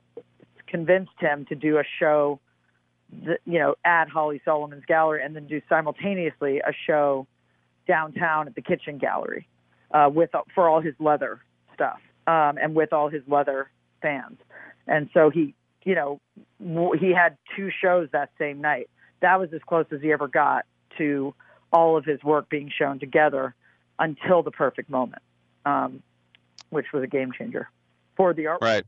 [0.68, 2.40] convinced him to do a show,
[3.26, 7.28] that, you know, at Holly Solomon's gallery, and then do simultaneously a show
[7.88, 9.48] downtown at the Kitchen Gallery
[9.92, 11.42] uh, with for all his leather
[11.74, 13.70] stuff um, and with all his leather
[14.02, 14.38] fans.
[14.88, 15.54] And so he,
[15.86, 16.20] you know,
[17.00, 18.90] he had two shows that same night.
[19.22, 20.66] That was as close as he ever got
[20.98, 21.34] to
[21.72, 23.56] all of his work being shown together
[24.00, 25.22] until the perfect moment,
[25.66, 26.04] um,
[26.70, 27.70] which was a game changer
[28.16, 28.62] for the art.
[28.62, 28.84] Right.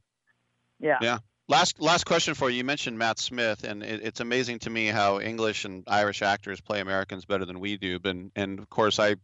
[0.79, 0.97] Yeah.
[1.01, 1.17] Yeah.
[1.47, 2.57] Last last question for you.
[2.57, 6.59] You mentioned Matt Smith, and it, it's amazing to me how English and Irish actors
[6.59, 7.99] play Americans better than we do.
[8.03, 9.15] And and of course, I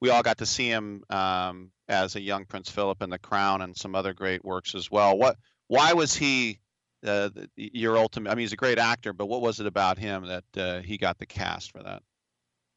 [0.00, 3.60] we all got to see him um, as a young Prince Philip in The Crown
[3.60, 5.18] and some other great works as well.
[5.18, 6.60] What why was he
[7.04, 8.30] uh, your ultimate?
[8.30, 10.96] I mean, he's a great actor, but what was it about him that uh, he
[10.96, 12.02] got the cast for that?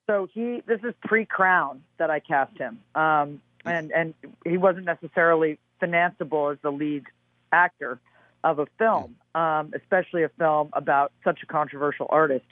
[0.10, 4.14] So he this is pre-Crown that I cast him, um, and and
[4.46, 7.06] he wasn't necessarily financeable as the lead
[7.52, 8.00] actor
[8.44, 12.46] of a film, um, especially a film about such a controversial artist.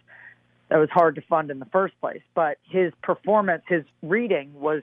[0.70, 2.24] that was hard to fund in the first place.
[2.34, 4.82] But his performance, his reading was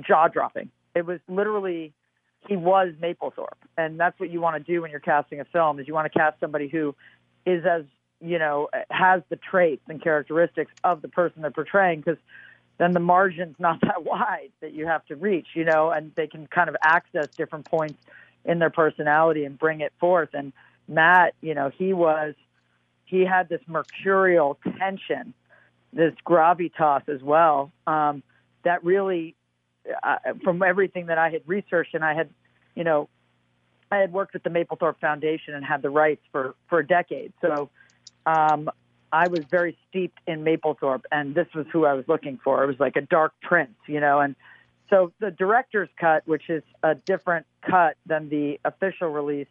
[0.00, 0.70] jaw dropping.
[0.94, 1.92] It was literally
[2.48, 5.78] he was Mapplethorpe, and that's what you want to do when you're casting a film.
[5.78, 6.94] Is you want to cast somebody who
[7.46, 7.84] is as
[8.20, 12.18] you know has the traits and characteristics of the person they're portraying, because
[12.78, 16.26] then the margin's not that wide that you have to reach, you know, and they
[16.26, 17.98] can kind of access different points
[18.44, 20.30] in their personality and bring it forth.
[20.32, 20.52] And
[20.88, 22.34] Matt, you know, he was
[23.04, 25.34] he had this mercurial tension,
[25.92, 28.22] this gravitas as well, um,
[28.62, 29.34] that really,
[30.02, 32.30] uh, from everything that I had researched, and I had,
[32.74, 33.08] you know,
[33.90, 37.32] I had worked with the Mapplethorpe Foundation and had the rights for for a decade,
[37.40, 37.70] so
[38.26, 38.70] um,
[39.12, 42.62] I was very steeped in Mapplethorpe, and this was who I was looking for.
[42.62, 44.36] It was like a dark prince, you know, and
[44.90, 49.46] so the director's cut, which is a different cut than the official release,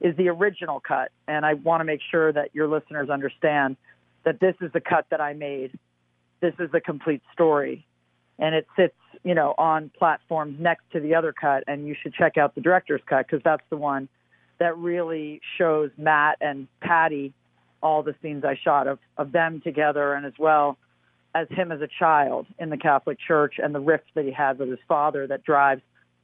[0.00, 1.10] is the original cut.
[1.26, 3.76] And I want to make sure that your listeners understand
[4.22, 5.76] that this is the cut that I made.
[6.40, 7.84] This is the complete story.
[8.38, 11.64] And it sits, you know, on platforms next to the other cut.
[11.66, 14.08] And you should check out the director's cut because that's the one
[14.58, 17.32] that really shows Matt and Patti
[17.82, 20.78] all the scenes I shot of, of them together and as well
[21.34, 24.58] as him as a child in the Catholic Church and the rift that he had
[24.58, 25.82] with his father that drives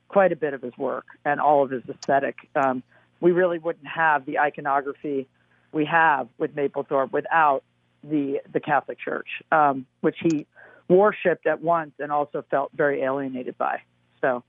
[0.08, 2.36] quite a bit of his work and all of his aesthetic.
[2.54, 2.82] Um,
[3.20, 5.28] we really wouldn't have the iconography
[5.72, 7.62] we have with Mapplethorpe without
[8.02, 10.46] the the Catholic Church, um, which he
[10.90, 13.80] worshipped at once and also felt very alienated by.
[14.20, 14.42] So.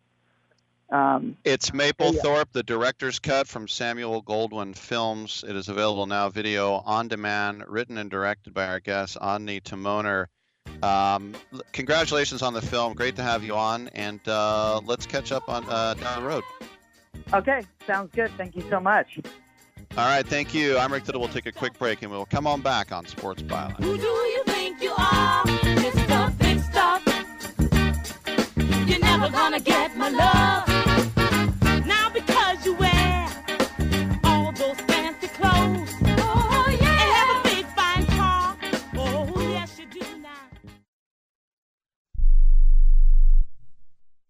[0.90, 5.46] Um, it's Mapplethorpe, the director's cut from Samuel Goldwyn Films.
[5.48, 10.26] It is available now, video on demand, written and directed by our guest, Ondi Timoner.
[10.84, 11.34] Um,
[11.72, 12.94] congratulations on the film.
[12.94, 16.44] Great to have you on, and uh, let's catch up on uh, down the road.
[17.34, 18.30] Okay, sounds good.
[18.36, 19.18] Thank you so much.
[19.98, 20.78] All right, thank you.
[20.78, 21.22] I'm Rick Tittle.
[21.22, 24.12] We'll take a quick break, and we'll come on back on Sports Byline.
[29.22, 30.71] Never gonna get my love.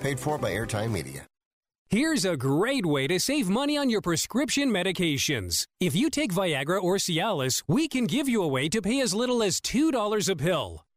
[0.00, 1.26] Paid for by Airtime Media.
[1.88, 5.66] Here's a great way to save money on your prescription medications.
[5.80, 9.14] If you take Viagra or Cialis, we can give you a way to pay as
[9.14, 10.85] little as $2 a pill.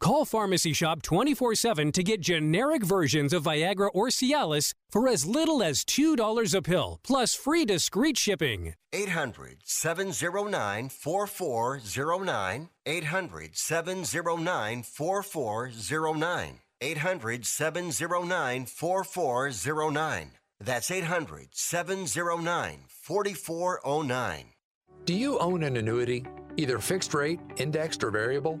[0.00, 5.26] Call Pharmacy Shop 24 7 to get generic versions of Viagra or Cialis for as
[5.26, 8.74] little as $2 a pill, plus free discreet shipping.
[8.92, 12.68] 800 709 4409.
[12.86, 16.60] 800 709 4409.
[16.80, 20.30] 800 709 4409.
[20.60, 24.44] That's 800 709 4409.
[25.04, 26.24] Do you own an annuity,
[26.56, 28.60] either fixed rate, indexed, or variable?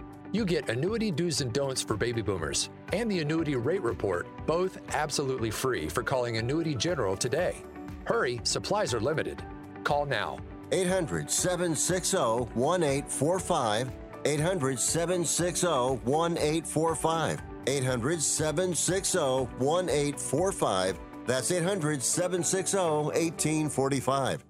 [0.33, 4.79] You get annuity do's and don'ts for baby boomers and the annuity rate report, both
[4.95, 7.57] absolutely free for calling Annuity General today.
[8.05, 9.43] Hurry, supplies are limited.
[9.83, 10.39] Call now.
[10.71, 13.91] 800 760 1845.
[14.23, 17.41] 800 760 1845.
[17.67, 20.99] 800 760 1845.
[21.25, 24.45] That's 800 760 1845.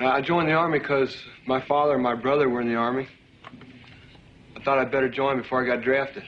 [0.00, 3.08] Uh, I joined the Army because my father and my brother were in the Army.
[4.68, 6.24] I thought I'd better join before I got drafted.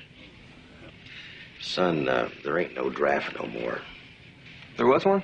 [1.60, 3.82] Son, uh, there ain't no draft no more.
[4.78, 5.20] There was one?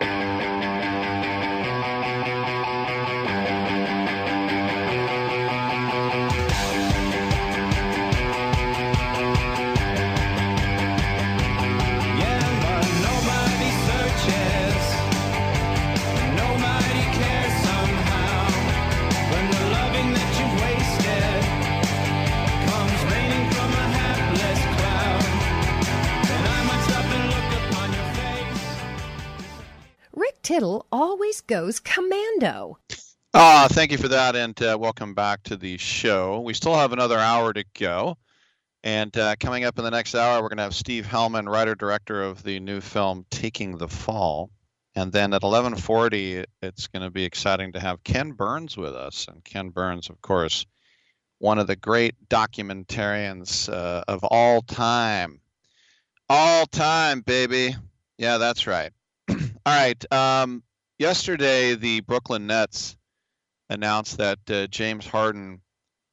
[30.96, 32.78] Always goes commando.
[33.34, 36.40] Ah, thank you for that, and uh, welcome back to the show.
[36.40, 38.16] We still have another hour to go,
[38.82, 41.74] and uh, coming up in the next hour, we're going to have Steve Hellman, writer
[41.74, 44.50] director of the new film Taking the Fall,
[44.94, 49.26] and then at 11:40, it's going to be exciting to have Ken Burns with us,
[49.28, 50.64] and Ken Burns, of course,
[51.40, 55.42] one of the great documentarians uh, of all time,
[56.30, 57.76] all time, baby.
[58.16, 58.92] Yeah, that's right.
[59.28, 59.36] all
[59.66, 60.02] right.
[60.10, 60.62] Um,
[60.98, 62.96] yesterday, the Brooklyn Nets
[63.70, 65.60] announced that uh, James Harden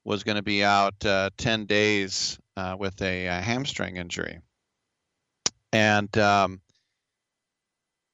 [0.06, 4.40] was going to be out uh, 10 days uh, with a, hamstring injury.
[5.72, 6.62] And um,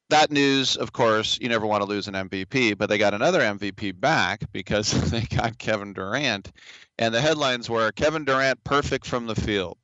[0.10, 3.42] that news, of course, you never want to lose an MVP, but they got another
[3.42, 6.52] MVP back because they got Kevin Durant.
[6.98, 9.78] And the headlines were Kevin Durant perfect from the field.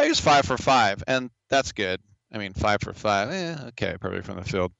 [0.00, 2.00] He was five for five, and that's good.
[2.32, 4.72] I mean, five for five, eh, okay, perfect from the field.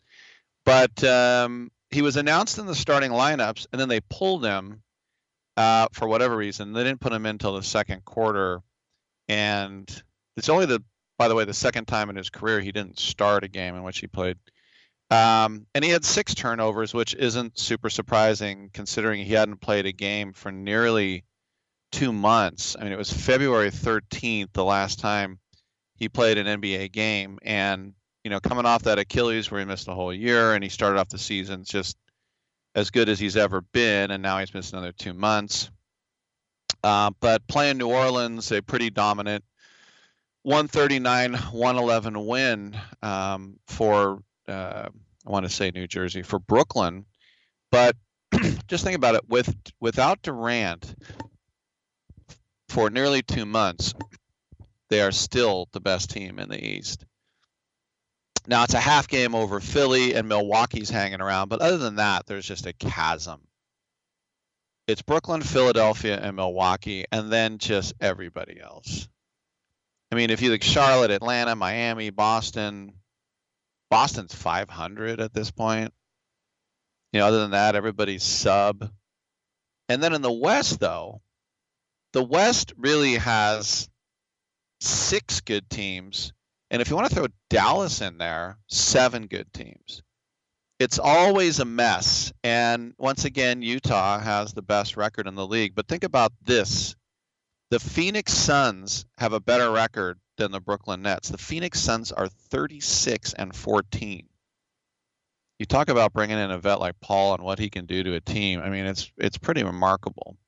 [0.64, 4.82] But um, he was announced in the starting lineups, and then they pulled him
[5.56, 6.72] uh, for whatever reason.
[6.72, 8.62] They didn't put him in until the second quarter,
[9.28, 10.02] and
[10.36, 10.82] it's only the,
[11.18, 13.82] by the way, the second time in his career he didn't start a game in
[13.82, 14.38] which he played.
[15.10, 19.92] Um, and he had six turnovers, which isn't super surprising considering he hadn't played a
[19.92, 21.24] game for nearly
[21.90, 22.76] two months.
[22.78, 25.38] I mean, it was February 13th the last time
[25.96, 27.92] he played an NBA game, and
[28.24, 30.98] you know, coming off that Achilles where he missed a whole year and he started
[30.98, 31.96] off the season just
[32.74, 35.70] as good as he's ever been, and now he's missed another two months.
[36.82, 39.44] Uh, but playing New Orleans, a pretty dominant
[40.42, 44.88] 139 111 win um, for, uh,
[45.26, 47.04] I want to say New Jersey, for Brooklyn.
[47.70, 47.96] But
[48.66, 50.94] just think about it with without Durant
[52.68, 53.94] for nearly two months,
[54.88, 57.04] they are still the best team in the East.
[58.46, 62.26] Now it's a half game over Philly and Milwaukee's hanging around, but other than that,
[62.26, 63.40] there's just a chasm.
[64.88, 69.08] It's Brooklyn, Philadelphia, and Milwaukee, and then just everybody else.
[70.10, 72.92] I mean, if you look Charlotte, Atlanta, Miami, Boston,
[73.90, 75.92] Boston's 500 at this point.
[77.12, 78.90] You know, other than that, everybody's sub.
[79.88, 81.20] And then in the West, though,
[82.12, 83.88] the West really has
[84.80, 86.32] six good teams
[86.72, 90.02] and if you want to throw Dallas in there, seven good teams.
[90.80, 92.32] It's always a mess.
[92.42, 95.74] And once again, Utah has the best record in the league.
[95.74, 96.96] But think about this
[97.70, 101.28] the Phoenix Suns have a better record than the Brooklyn Nets.
[101.28, 104.26] The Phoenix Suns are 36 and 14.
[105.58, 108.14] You talk about bringing in a vet like Paul and what he can do to
[108.14, 108.60] a team.
[108.60, 110.38] I mean, it's it's pretty remarkable.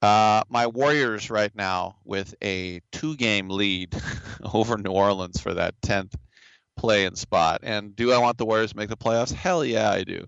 [0.00, 3.96] Uh, my Warriors right now with a two-game lead
[4.54, 6.14] over New Orleans for that tenth
[6.76, 7.60] play-in spot.
[7.64, 9.32] And do I want the Warriors to make the playoffs?
[9.32, 10.26] Hell yeah, I do.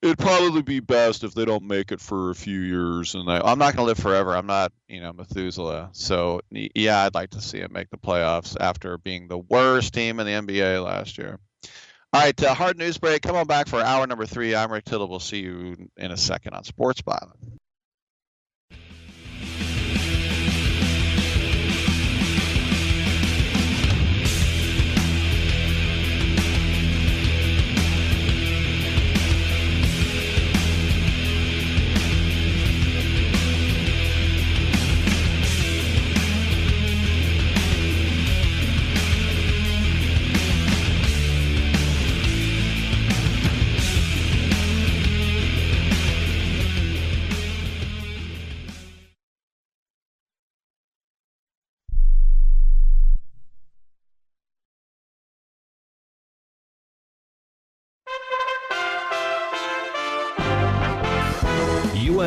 [0.00, 3.16] It'd probably be best if they don't make it for a few years.
[3.16, 4.36] And I, am not going to live forever.
[4.36, 5.90] I'm not, you know, Methuselah.
[5.92, 10.20] So yeah, I'd like to see them make the playoffs after being the worst team
[10.20, 11.40] in the NBA last year.
[12.12, 13.22] All right, uh, hard news break.
[13.22, 14.54] Come on back for hour number three.
[14.54, 15.08] I'm Rick Tittle.
[15.08, 17.58] We'll see you in a second on Sports Byline.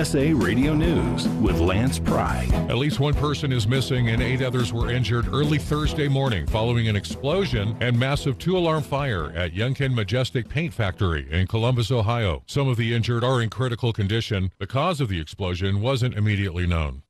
[0.01, 2.47] USA Radio News with Lance Pry.
[2.67, 6.87] At least one person is missing and eight others were injured early Thursday morning following
[6.87, 12.41] an explosion and massive two alarm fire at Yenkin Majestic Paint Factory in Columbus, Ohio.
[12.47, 14.51] Some of the injured are in critical condition.
[14.57, 17.03] The cause of the explosion wasn't immediately known.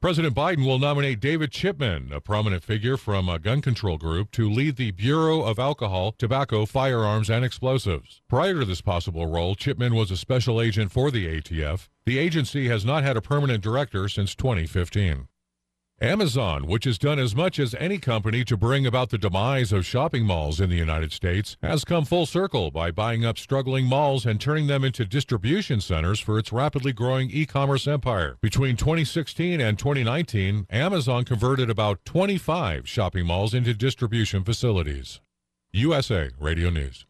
[0.00, 4.50] President Biden will nominate David Chipman, a prominent figure from a gun control group, to
[4.50, 8.22] lead the Bureau of Alcohol, Tobacco, Firearms, and Explosives.
[8.30, 11.88] Prior to this possible role, Chipman was a special agent for the ATF.
[12.06, 15.26] The agency has not had a permanent director since 2015.
[16.02, 19.86] Amazon, which has done as much as any company to bring about the demise of
[19.86, 24.26] shopping malls in the United States, has come full circle by buying up struggling malls
[24.26, 28.36] and turning them into distribution centers for its rapidly growing e commerce empire.
[28.42, 35.22] Between 2016 and 2019, Amazon converted about 25 shopping malls into distribution facilities.
[35.72, 37.06] USA Radio News.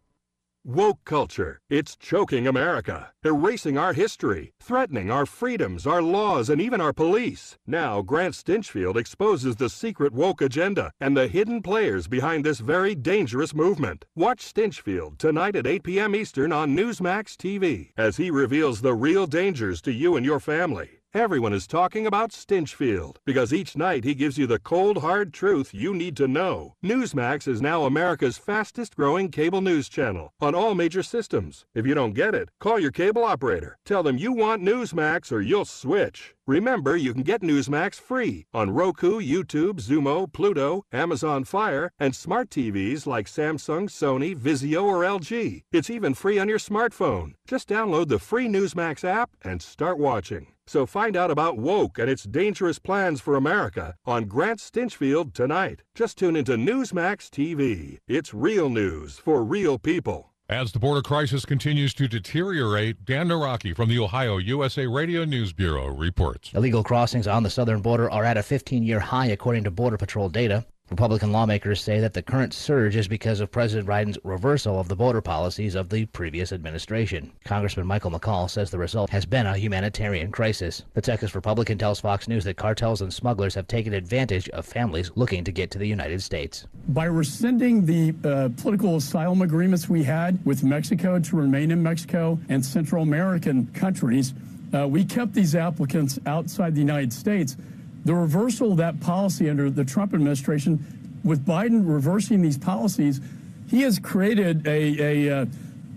[0.66, 1.60] Woke culture.
[1.68, 7.58] It's choking America, erasing our history, threatening our freedoms, our laws, and even our police.
[7.66, 12.94] Now, Grant Stinchfield exposes the secret woke agenda and the hidden players behind this very
[12.94, 14.06] dangerous movement.
[14.16, 16.16] Watch Stinchfield tonight at 8 p.m.
[16.16, 21.03] Eastern on Newsmax TV as he reveals the real dangers to you and your family.
[21.14, 25.72] Everyone is talking about Stinchfield because each night he gives you the cold, hard truth
[25.72, 26.74] you need to know.
[26.84, 31.66] Newsmax is now America's fastest growing cable news channel on all major systems.
[31.72, 33.78] If you don't get it, call your cable operator.
[33.84, 36.33] Tell them you want Newsmax or you'll switch.
[36.46, 42.50] Remember, you can get Newsmax free on Roku, YouTube, Xumo, Pluto, Amazon Fire, and smart
[42.50, 45.62] TVs like Samsung, Sony, Vizio, or LG.
[45.72, 47.32] It's even free on your smartphone.
[47.48, 50.48] Just download the free Newsmax app and start watching.
[50.66, 55.80] So find out about Woke and its dangerous plans for America on Grant Stinchfield tonight.
[55.94, 58.00] Just tune into Newsmax TV.
[58.06, 60.33] It's real news for real people.
[60.50, 65.54] As the border crisis continues to deteriorate, Dan Naraki from the Ohio USA Radio News
[65.54, 66.50] Bureau reports.
[66.52, 69.96] Illegal crossings on the southern border are at a 15 year high, according to Border
[69.96, 70.66] Patrol data.
[70.90, 74.94] Republican lawmakers say that the current surge is because of President Biden's reversal of the
[74.94, 77.32] border policies of the previous administration.
[77.44, 80.84] Congressman Michael McCaul says the result has been a humanitarian crisis.
[80.92, 85.10] The Texas Republican tells Fox News that cartels and smugglers have taken advantage of families
[85.14, 86.66] looking to get to the United States.
[86.88, 92.38] By rescinding the uh, political asylum agreements we had with Mexico to remain in Mexico
[92.50, 94.34] and Central American countries,
[94.74, 97.56] uh, we kept these applicants outside the United States
[98.04, 100.84] the reversal of that policy under the Trump administration,
[101.24, 103.20] with Biden reversing these policies,
[103.68, 105.46] he has created a, a uh,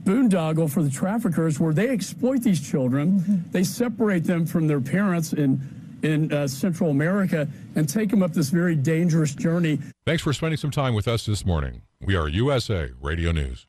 [0.04, 3.52] boondoggle for the traffickers where they exploit these children, mm-hmm.
[3.52, 5.62] they separate them from their parents in
[6.04, 9.80] in uh, Central America and take them up this very dangerous journey.
[10.06, 11.82] Thanks for spending some time with us this morning.
[12.00, 13.66] We are USA Radio News.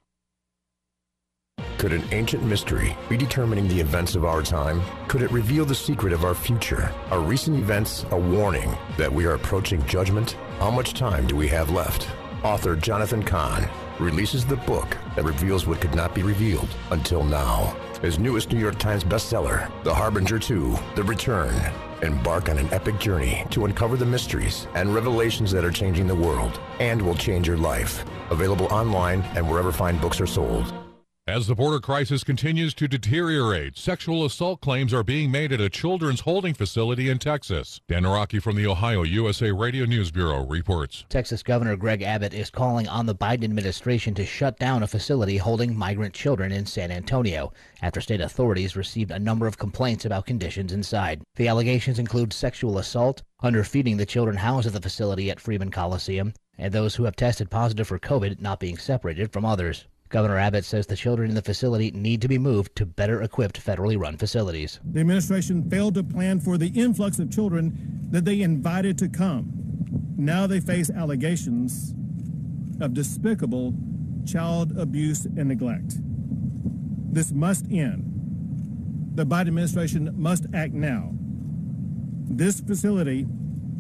[1.79, 4.83] Could an ancient mystery be determining the events of our time?
[5.07, 6.93] Could it reveal the secret of our future?
[7.11, 10.33] Are recent events a warning that we are approaching judgment?
[10.59, 12.09] How much time do we have left?
[12.43, 13.69] Author Jonathan Cahn
[14.01, 17.77] releases the book that reveals what could not be revealed until now.
[18.03, 21.55] His newest New York Times bestseller, The Harbinger 2 The Return.
[22.03, 26.15] Embark on an epic journey to uncover the mysteries and revelations that are changing the
[26.15, 28.05] world and will change your life.
[28.31, 30.73] Available online and wherever fine books are sold.
[31.29, 35.69] As the border crisis continues to deteriorate, sexual assault claims are being made at a
[35.69, 37.83] children's holding facility in Texas.
[37.87, 41.05] Dan Araki from the Ohio USA Radio News Bureau reports.
[41.11, 45.37] Texas Governor Greg Abbott is calling on the Biden administration to shut down a facility
[45.37, 47.53] holding migrant children in San Antonio
[47.83, 51.21] after state authorities received a number of complaints about conditions inside.
[51.37, 56.33] The allegations include sexual assault, underfeeding the children housed at the facility at Freeman Coliseum,
[56.57, 59.85] and those who have tested positive for COVID not being separated from others.
[60.09, 63.65] Governor Abbott says the children in the facility need to be moved to better equipped
[63.65, 64.81] federally run facilities.
[64.93, 69.53] The administration failed to plan for the influx of children that they invited to come.
[70.17, 71.95] Now they face allegations
[72.81, 73.75] of despicable
[74.27, 75.97] child abuse and neglect.
[77.13, 78.05] This must end.
[79.15, 81.11] The Biden administration must act now.
[82.31, 83.27] This facility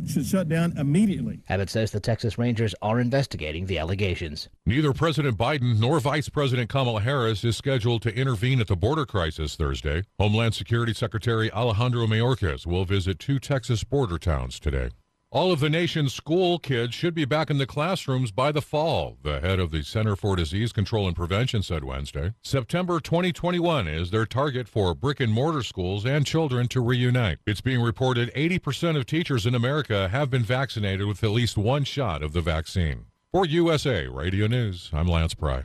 [0.08, 1.40] should shut down immediately.
[1.48, 4.48] Abbott says the Texas Rangers are investigating the allegations.
[4.66, 9.06] Neither President Biden nor Vice President Kamala Harris is scheduled to intervene at the border
[9.06, 10.02] crisis Thursday.
[10.18, 14.90] Homeland Security Secretary Alejandro Mayorkas will visit two Texas border towns today.
[15.30, 19.18] All of the nation's school kids should be back in the classrooms by the fall,
[19.22, 22.32] the head of the Center for Disease Control and Prevention said Wednesday.
[22.40, 27.40] September 2021 is their target for brick and mortar schools and children to reunite.
[27.46, 31.84] It's being reported 80% of teachers in America have been vaccinated with at least one
[31.84, 33.04] shot of the vaccine.
[33.30, 35.64] For USA Radio News, I'm Lance Pry.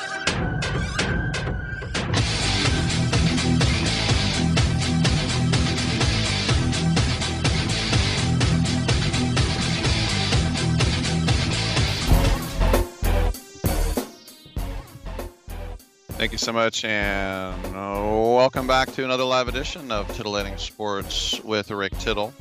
[16.41, 18.01] So much, and uh,
[18.35, 22.33] welcome back to another live edition of Titillating Sports with Rick Tittle.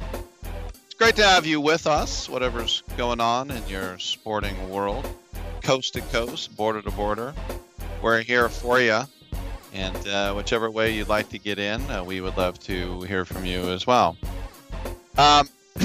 [0.86, 5.06] It's great to have you with us, whatever's going on in your sporting world,
[5.62, 7.34] coast to coast, border to border.
[8.00, 9.02] We're here for you,
[9.74, 13.26] and uh, whichever way you'd like to get in, uh, we would love to hear
[13.26, 14.16] from you as well.
[15.18, 15.46] Um,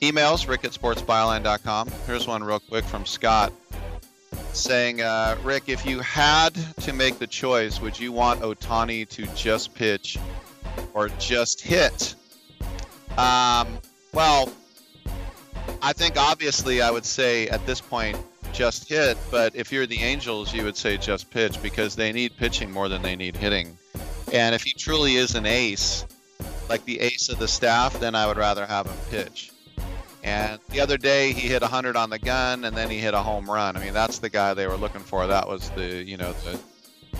[0.00, 1.90] emails, rick at sportsbyline.com.
[2.06, 3.52] Here's one real quick from Scott
[4.56, 9.26] saying, uh, Rick, if you had to make the choice, would you want Ohtani to
[9.34, 10.18] just pitch
[10.94, 12.14] or just hit?
[13.16, 13.78] Um,
[14.12, 14.52] well,
[15.82, 18.18] I think obviously I would say at this point
[18.52, 22.36] just hit, but if you're the Angels, you would say just pitch because they need
[22.36, 23.76] pitching more than they need hitting.
[24.32, 26.04] And if he truly is an ace,
[26.68, 29.52] like the ace of the staff, then I would rather have him pitch.
[30.26, 33.20] And the other day he hit 100 on the gun, and then he hit a
[33.20, 33.76] home run.
[33.76, 35.24] I mean, that's the guy they were looking for.
[35.28, 36.58] That was the you know the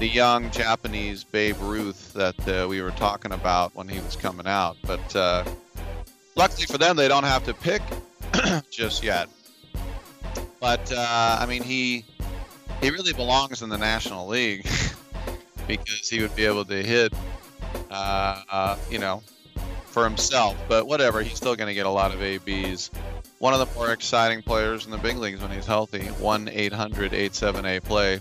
[0.01, 4.49] the young Japanese Babe Ruth that uh, we were talking about when he was coming
[4.49, 4.77] out.
[4.83, 5.45] But uh,
[6.35, 7.81] luckily for them, they don't have to pick
[8.73, 9.29] just yet.
[10.59, 12.05] But uh, I mean, he
[12.81, 14.67] he really belongs in the National League
[15.69, 17.13] because he would be able to hit,
[17.89, 19.23] uh, uh, you know,
[19.87, 20.57] for himself.
[20.69, 22.91] But whatever, he's still going to get a lot of ABs.
[23.39, 26.07] One of the more exciting players in the big leagues when he's healthy.
[26.07, 28.21] 1 800 878 play.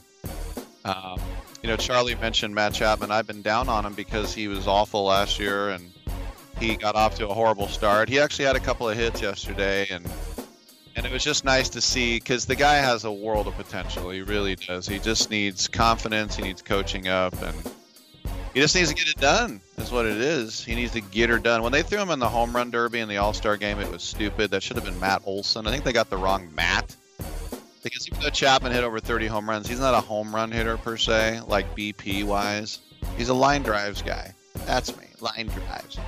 [0.83, 1.19] Um,
[1.61, 3.11] you know, Charlie mentioned Matt Chapman.
[3.11, 5.91] I've been down on him because he was awful last year and
[6.59, 8.07] he got off to a horrible start.
[8.07, 10.07] He actually had a couple of hits yesterday and
[10.95, 14.09] and it was just nice to see because the guy has a world of potential.
[14.09, 14.87] He really does.
[14.87, 16.37] He just needs confidence.
[16.37, 17.55] He needs coaching up, and
[18.55, 19.59] he just needs to get it done.
[19.75, 20.63] That's what it is.
[20.63, 21.61] He needs to get her done.
[21.61, 23.91] When they threw him in the home run derby in the All Star game, it
[23.91, 24.51] was stupid.
[24.51, 25.67] That should have been Matt Olson.
[25.67, 26.95] I think they got the wrong Matt.
[27.83, 30.77] Because even though Chapman hit over 30 home runs, he's not a home run hitter
[30.77, 32.79] per se, like BP wise.
[33.17, 34.33] He's a line drives guy.
[34.65, 35.99] That's me, line drives.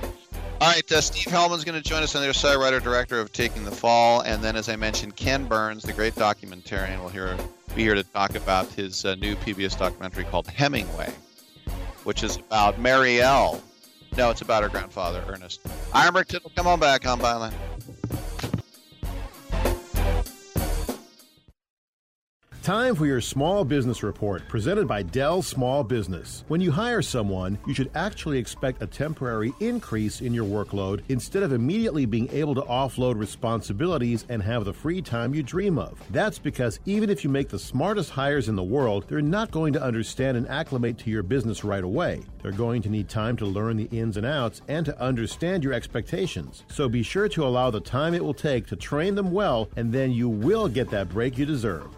[0.60, 3.20] All right, uh, Steve Hellman's going to join us on the other side, writer director
[3.20, 7.10] of Taking the Fall, and then, as I mentioned, Ken Burns, the great documentarian, will
[7.10, 7.36] here
[7.76, 11.12] be here to talk about his uh, new PBS documentary called Hemingway,
[12.08, 13.62] which is about Mariel.
[14.16, 15.60] No, it's about her grandfather, Ernest.
[16.14, 16.50] Rick Tittle.
[16.56, 17.52] Come on back on Byline.
[22.62, 26.44] Time for your small business report presented by Dell Small Business.
[26.48, 31.42] When you hire someone, you should actually expect a temporary increase in your workload instead
[31.42, 35.98] of immediately being able to offload responsibilities and have the free time you dream of.
[36.10, 39.72] That's because even if you make the smartest hires in the world, they're not going
[39.72, 42.20] to understand and acclimate to your business right away.
[42.42, 45.72] They're going to need time to learn the ins and outs and to understand your
[45.72, 46.64] expectations.
[46.68, 49.90] So be sure to allow the time it will take to train them well, and
[49.90, 51.97] then you will get that break you deserve.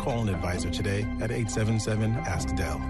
[0.00, 2.80] call an advisor today at 877 Ask Dell.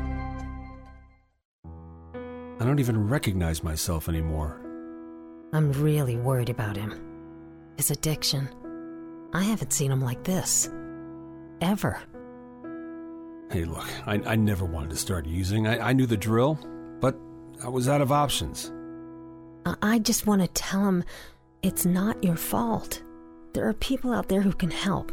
[2.61, 4.61] I don't even recognize myself anymore.
[5.53, 6.95] I'm really worried about him.
[7.77, 8.49] His addiction.
[9.33, 10.71] I haven't seen him like this.
[11.61, 11.99] Ever.
[13.51, 15.67] Hey, look, I, I never wanted to start using.
[15.67, 16.59] I, I knew the drill,
[17.01, 17.17] but
[17.65, 18.73] I was out of options.
[19.67, 21.03] I, I just want to tell him
[21.63, 23.03] it's not your fault.
[23.55, 25.13] There are people out there who can help.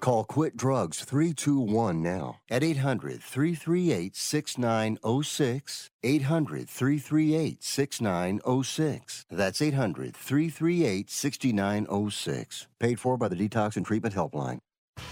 [0.00, 5.90] Call Quit Drugs 321 now at 800 338 6906.
[6.02, 9.26] 800 338 6906.
[9.30, 12.68] That's 800 338 6906.
[12.78, 14.60] Paid for by the Detox and Treatment Helpline.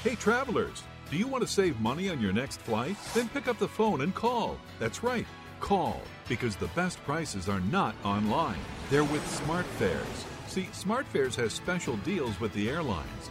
[0.03, 2.97] Hey, travelers, do you want to save money on your next flight?
[3.15, 4.59] Then pick up the phone and call.
[4.79, 5.27] That's right,
[5.61, 8.59] call, because the best prices are not online.
[8.91, 10.25] They're with SmartFares.
[10.49, 13.31] See, SmartFares has special deals with the airlines.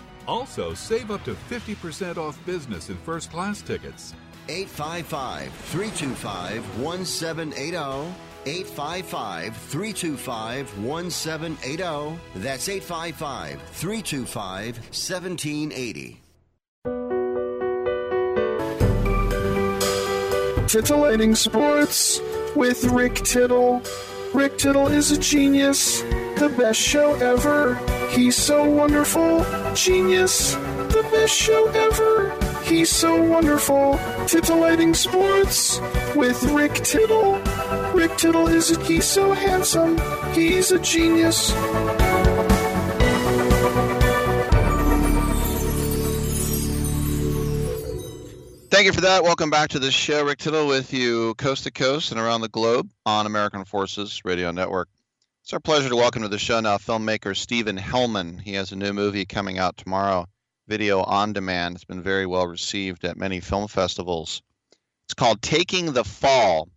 [0.27, 4.13] Also, save up to 50% off business and first class tickets.
[4.49, 8.13] 855 325 1780.
[8.45, 12.19] 855 325 1780.
[12.35, 16.21] That's 855 325 1780.
[20.67, 22.21] Titillating Sports
[22.55, 23.81] with Rick Tittle.
[24.33, 26.01] Rick Tittle is a genius,
[26.41, 27.75] the best show ever.
[28.09, 32.35] He's so wonderful, genius, the best show ever.
[32.63, 33.99] He's so wonderful.
[34.25, 35.79] Titillating Sports
[36.15, 37.35] with Rick Tittle.
[37.93, 39.99] Rick Tittle is a, he's so handsome.
[40.33, 41.51] He's a genius.
[48.71, 49.21] Thank you for that.
[49.23, 50.25] Welcome back to the show.
[50.25, 54.49] Rick Tittle with you coast to coast and around the globe on American Forces Radio
[54.49, 54.89] Network.
[55.43, 58.39] It's our pleasure to welcome to the show now filmmaker Stephen Hellman.
[58.39, 60.27] He has a new movie coming out tomorrow,
[60.67, 61.75] video on demand.
[61.75, 64.43] It's been very well received at many film festivals.
[65.05, 66.69] It's called Taking the Fall.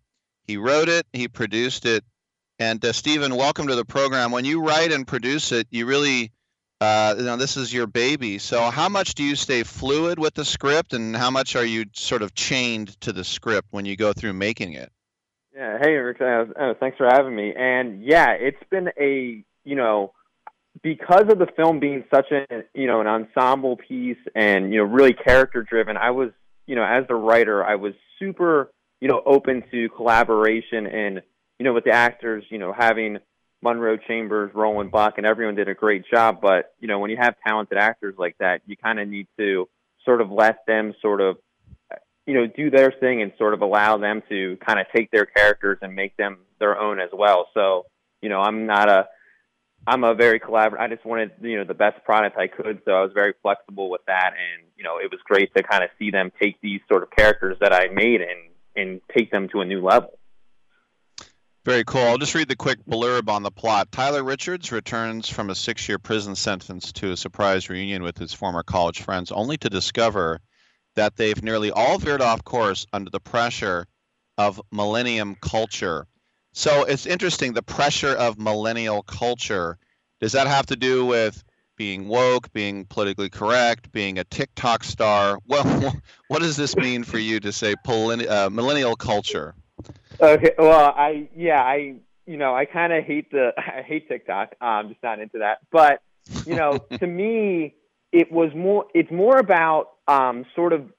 [0.44, 2.04] He wrote it, he produced it.
[2.58, 4.30] And uh, Stephen, welcome to the program.
[4.30, 6.32] When you write and produce it, you really
[6.80, 8.38] uh, you know, this is your baby.
[8.38, 11.84] So, how much do you stay fluid with the script, and how much are you
[11.94, 14.90] sort of chained to the script when you go through making it?
[15.54, 15.78] Yeah.
[15.80, 15.96] Hey.
[15.98, 17.54] Uh, uh, thanks for having me.
[17.56, 20.12] And yeah, it's been a you know
[20.82, 24.84] because of the film being such a you know an ensemble piece and you know
[24.84, 25.96] really character driven.
[25.96, 26.30] I was
[26.66, 31.22] you know as the writer, I was super you know open to collaboration and
[31.58, 33.18] you know with the actors, you know having
[33.62, 36.40] Munro Chambers, Roland Buck, and everyone did a great job.
[36.42, 39.68] But you know, when you have talented actors like that, you kind of need to
[40.04, 41.36] sort of let them sort of
[42.26, 45.26] you know do their thing and sort of allow them to kind of take their
[45.26, 47.48] characters and make them their own as well.
[47.54, 47.86] So
[48.24, 49.06] you know, I'm not a
[49.86, 50.80] I'm a very collaborative.
[50.80, 53.90] I just wanted you know the best product I could, so I was very flexible
[53.90, 56.80] with that, and you know it was great to kind of see them take these
[56.90, 60.18] sort of characters that I made and and take them to a new level.
[61.64, 62.02] Very cool.
[62.02, 63.90] I'll just read the quick blurb on the plot.
[63.90, 68.32] Tyler Richards returns from a six year prison sentence to a surprise reunion with his
[68.32, 70.40] former college friends, only to discover
[70.96, 73.86] that they've nearly all veered off course under the pressure
[74.38, 76.06] of millennium culture.
[76.52, 79.78] So it's interesting the pressure of millennial culture.
[80.20, 81.42] Does that have to do with
[81.76, 85.38] being woke, being politically correct, being a TikTok star?
[85.46, 85.94] Well,
[86.28, 89.54] what does this mean for you to say uh, millennial culture?
[90.20, 91.96] Okay, well, I yeah, I
[92.26, 94.54] you know, I kind of hate the I hate TikTok.
[94.60, 95.58] I'm just not into that.
[95.70, 96.02] But
[96.46, 97.74] you know, to me,
[98.12, 98.86] it was more.
[98.94, 100.90] It's more about um, sort of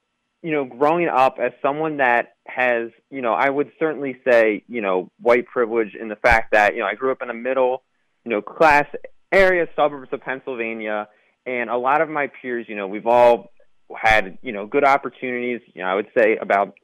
[0.41, 4.82] you know growing up as someone that has you know I would certainly say you
[4.82, 7.84] know white privilege in the fact that you know I grew up in a middle
[8.23, 8.86] you know class
[9.32, 11.07] area suburbs of Pennsylvania,
[11.45, 13.52] and a lot of my peers, you know, we've all
[13.95, 15.61] had you know good opportunities.
[15.73, 16.76] You know, I would say about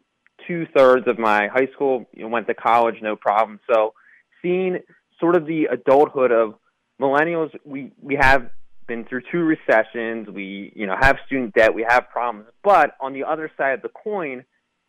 [0.48, 3.60] two thirds of my high school you know, went to college, no problem.
[3.72, 3.93] So
[4.41, 4.80] seeing
[5.19, 6.56] sort of the adulthood of
[6.99, 8.49] millennials, we we have
[8.91, 10.27] been through two recessions.
[10.27, 11.73] We, you know, have student debt.
[11.73, 12.49] We have problems.
[12.61, 14.43] But on the other side of the coin,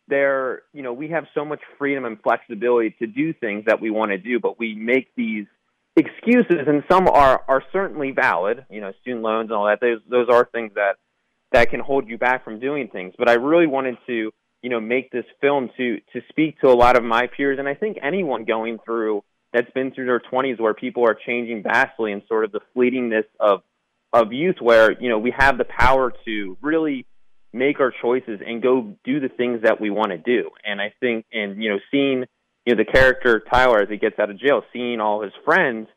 [0.09, 3.91] there, you know, we have so much freedom and flexibility to do things that we
[3.91, 5.45] want to do, but we make these
[5.95, 8.65] excuses, and some are are certainly valid.
[8.69, 9.79] You know, student loans and all that.
[9.79, 10.97] Those those are things that
[11.53, 13.13] that can hold you back from doing things.
[13.17, 14.31] But I really wanted to,
[14.61, 17.69] you know, make this film to to speak to a lot of my peers, and
[17.69, 19.23] I think anyone going through
[19.53, 23.29] that's been through their 20s, where people are changing vastly, and sort of the fleetingness
[23.39, 23.61] of
[24.13, 27.05] of youth, where you know we have the power to really
[27.51, 30.49] make our choices and go do the things that we want to do.
[30.65, 32.25] And I think, and you know, seeing
[32.65, 35.87] you know the character Tyler as he gets out of jail, seeing all his friends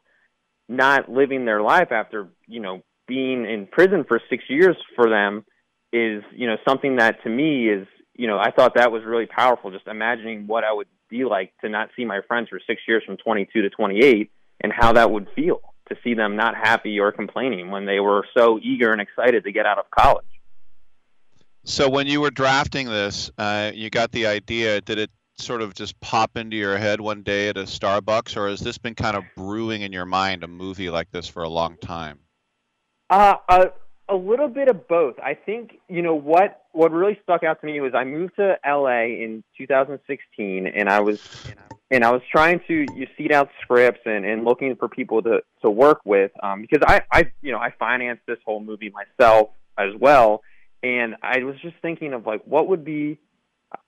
[0.68, 5.44] not living their life after you know being in prison for six years for them
[5.92, 9.26] is you know something that to me is you know I thought that was really
[9.26, 9.70] powerful.
[9.70, 13.02] Just imagining what I would be like to not see my friends for six years
[13.06, 14.30] from 22 to 28,
[14.60, 18.26] and how that would feel to see them not happy or complaining when they were
[18.36, 20.24] so eager and excited to get out of college.
[21.64, 24.80] So when you were drafting this, uh, you got the idea.
[24.80, 28.48] Did it sort of just pop into your head one day at a Starbucks, or
[28.48, 31.48] has this been kind of brewing in your mind a movie like this for a
[31.48, 32.18] long time?
[33.10, 33.66] Uh, a,
[34.08, 35.18] a little bit of both.
[35.18, 38.56] I think you know what what really stuck out to me was I moved to
[38.64, 41.20] LA in 2016, and I was
[41.90, 45.40] and I was trying to you seed out scripts and, and looking for people to
[45.62, 49.50] to work with um, because I I you know I financed this whole movie myself
[49.78, 50.42] as well,
[50.82, 53.18] and I was just thinking of like what would be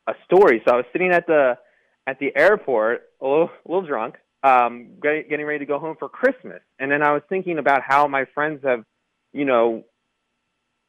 [0.07, 0.63] a story.
[0.67, 1.59] So I was sitting at the
[2.07, 6.09] at the airport, a little, a little drunk, um, getting ready to go home for
[6.09, 8.85] Christmas, and then I was thinking about how my friends have,
[9.33, 9.85] you know,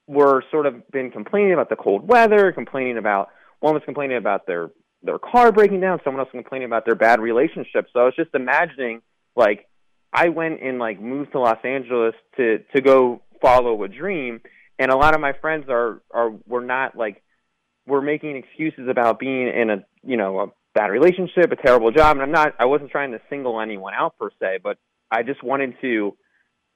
[0.10, 3.30] were sort of been complaining about the cold weather, complaining about
[3.60, 4.72] one was complaining about their
[5.04, 7.86] their car breaking down, someone else complaining about their bad relationship.
[7.94, 9.02] So I was just imagining
[9.36, 9.68] like
[10.12, 14.42] I went and like moved to Los Angeles to to go follow a dream,
[14.80, 17.22] and a lot of my friends are are were not like
[17.86, 22.18] we're making excuses about being in a you know a bad relationship, a terrible job,
[22.18, 22.56] and I'm not.
[22.58, 24.80] I wasn't trying to single anyone out per se, but
[25.12, 26.18] I just wanted to,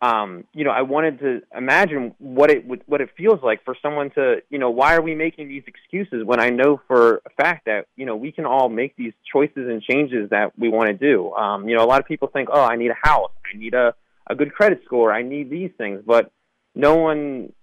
[0.03, 3.73] um, you know, I wanted to imagine what it would, what it feels like for
[3.81, 7.29] someone to, you know, why are we making these excuses when I know for a
[7.41, 10.89] fact that you know we can all make these choices and changes that we want
[10.89, 11.31] to do.
[11.31, 13.73] Um, you know, a lot of people think, oh, I need a house, I need
[13.73, 13.95] a
[14.27, 16.33] a good credit score, I need these things, but
[16.75, 17.53] no one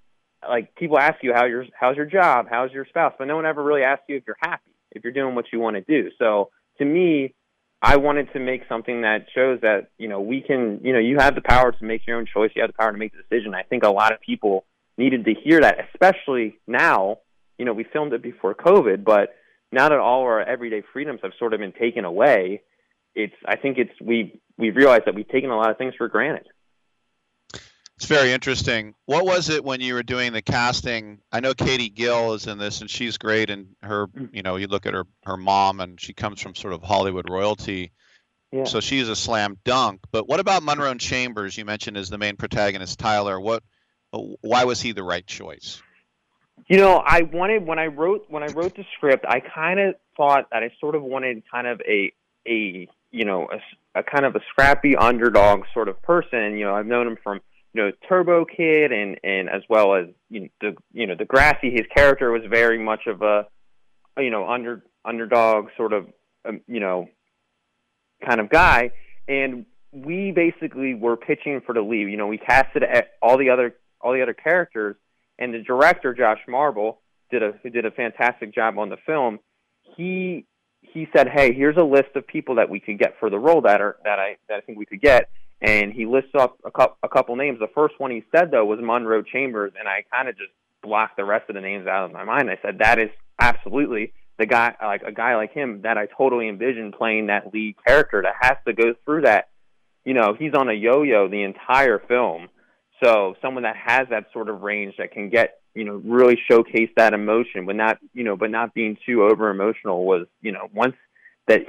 [0.48, 3.44] like people ask you how your how's your job, how's your spouse, but no one
[3.44, 6.10] ever really asks you if you're happy, if you're doing what you want to do.
[6.18, 6.48] So
[6.78, 7.34] to me,
[7.82, 11.19] I wanted to make something that shows that you know we can, you know, you
[11.19, 13.23] have the power to make your own choice, you have the power to make the
[13.23, 13.55] decision.
[13.55, 14.65] I think a lot of people
[14.98, 17.19] needed to hear that, especially now.
[17.59, 19.35] You know, we filmed it before COVID, but
[19.70, 22.62] now that all our everyday freedoms have sort of been taken away,
[23.15, 26.09] it's I think it's we we've realized that we've taken a lot of things for
[26.09, 26.47] granted.
[28.01, 28.94] It's very interesting.
[29.05, 31.18] What was it when you were doing the casting?
[31.31, 33.51] I know Katie Gill is in this, and she's great.
[33.51, 34.31] And her, Mm.
[34.35, 37.28] you know, you look at her her mom, and she comes from sort of Hollywood
[37.28, 37.93] royalty,
[38.52, 38.64] Yeah.
[38.64, 40.01] so she's a slam dunk.
[40.12, 41.59] But what about Munro Chambers?
[41.59, 43.39] You mentioned as the main protagonist, Tyler.
[43.39, 43.62] What?
[44.12, 45.82] Why was he the right choice?
[46.68, 49.94] You know, I wanted when I wrote when I wrote the script, I kind of
[50.16, 52.14] thought that I sort of wanted kind of a
[52.48, 56.56] a you know a, a kind of a scrappy underdog sort of person.
[56.56, 60.06] You know, I've known him from you know Turbo Kid and and as well as
[60.28, 61.72] you know, the you know Degrassi.
[61.72, 63.47] His character was very much of a
[64.18, 66.06] you know under underdog sort of
[66.44, 67.09] um, you know
[68.26, 68.90] kind of guy,
[69.28, 72.09] and we basically were pitching for the lead.
[72.10, 72.84] You know, we casted
[73.22, 74.97] all the other all the other characters,
[75.38, 79.38] and the director Josh Marble did a who did a fantastic job on the film.
[79.97, 80.47] He
[80.80, 83.62] he said, "Hey, here's a list of people that we could get for the role
[83.62, 85.28] that are that I that I think we could get."
[85.62, 87.59] And he lists off a, couple a couple names.
[87.59, 90.51] The first one he said though was Munro Chambers, and I kind of just
[90.82, 92.51] blocked the rest of the names out of my mind.
[92.51, 96.49] I said that is absolutely the guy, like a guy like him, that I totally
[96.49, 99.49] envision playing that lead character that has to go through that.
[100.05, 102.49] You know, he's on a yo-yo the entire film,
[103.05, 106.91] so someone that has that sort of range that can get you know really showcase
[106.97, 110.69] that emotion, but not you know, but not being too over emotional was you know
[110.73, 110.97] once
[111.47, 111.61] that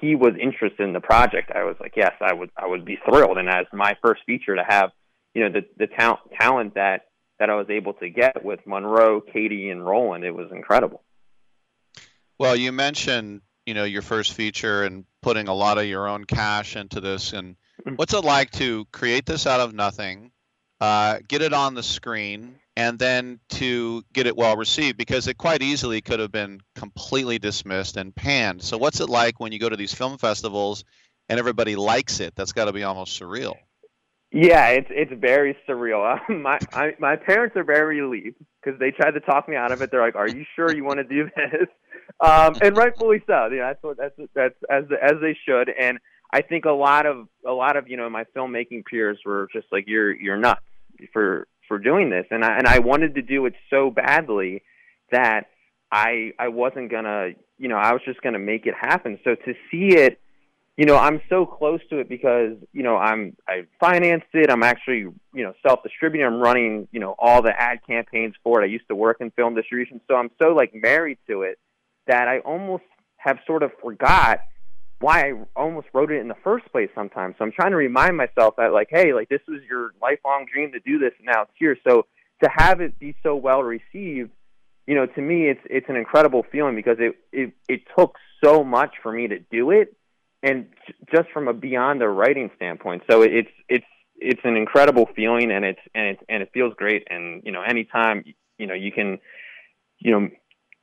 [0.00, 2.98] he was interested in the project, I was like, yes, I would I would be
[3.04, 3.38] thrilled.
[3.38, 4.90] And as my first feature to have
[5.34, 7.06] you know the the talent talent that
[7.38, 11.02] that I was able to get with Munro, Katie, and Roland, it was incredible.
[12.38, 16.24] Well, you mentioned you know your first feature and putting a lot of your own
[16.24, 17.32] cash into this.
[17.32, 17.56] And
[17.96, 20.30] what's it like to create this out of nothing,
[20.80, 24.96] uh, get it on the screen, and then to get it well received?
[24.96, 28.62] Because it quite easily could have been completely dismissed and panned.
[28.62, 30.84] So what's it like when you go to these film festivals
[31.28, 32.34] and everybody likes it?
[32.36, 33.56] That's got to be almost surreal.
[34.32, 36.18] Yeah, it's it's very surreal.
[36.30, 39.82] my I, my parents are very relieved because they tried to talk me out of
[39.82, 39.90] it.
[39.90, 41.68] They're like, "Are you sure you want to do this?"
[42.20, 43.48] Um, and rightfully so.
[43.50, 45.68] You know, that's what that's that's as as they should.
[45.68, 45.98] And
[46.32, 49.66] I think a lot of a lot of you know my filmmaking peers were just
[49.72, 50.62] like, "You're you're nuts
[51.12, 54.62] for for doing this," and I and I wanted to do it so badly
[55.12, 55.46] that
[55.92, 59.20] I I wasn't gonna you know I was just gonna make it happen.
[59.24, 60.20] So to see it
[60.80, 64.50] you know, I'm so close to it because, you know, I'm I financed it.
[64.50, 66.26] I'm actually, you know, self-distributing.
[66.26, 68.64] I'm running, you know, all the ad campaigns for it.
[68.64, 71.58] I used to work in film distribution, so I'm so like married to it
[72.06, 72.84] that I almost
[73.18, 74.40] have sort of forgot
[75.00, 77.34] why I almost wrote it in the first place sometimes.
[77.38, 80.72] So I'm trying to remind myself that like, hey, like this was your lifelong dream
[80.72, 81.76] to do this and now it's here.
[81.86, 82.06] So
[82.42, 84.30] to have it be so well received,
[84.86, 88.62] you know, to me it's it's an incredible feeling because it it, it took so
[88.62, 89.96] much for me to do it
[90.42, 90.66] and
[91.14, 93.02] just from a beyond the writing standpoint.
[93.10, 93.84] So it's it's
[94.16, 97.06] it's an incredible feeling, and it's and it's and it feels great.
[97.10, 98.24] And you know, anytime
[98.58, 99.18] you know you can,
[99.98, 100.28] you know,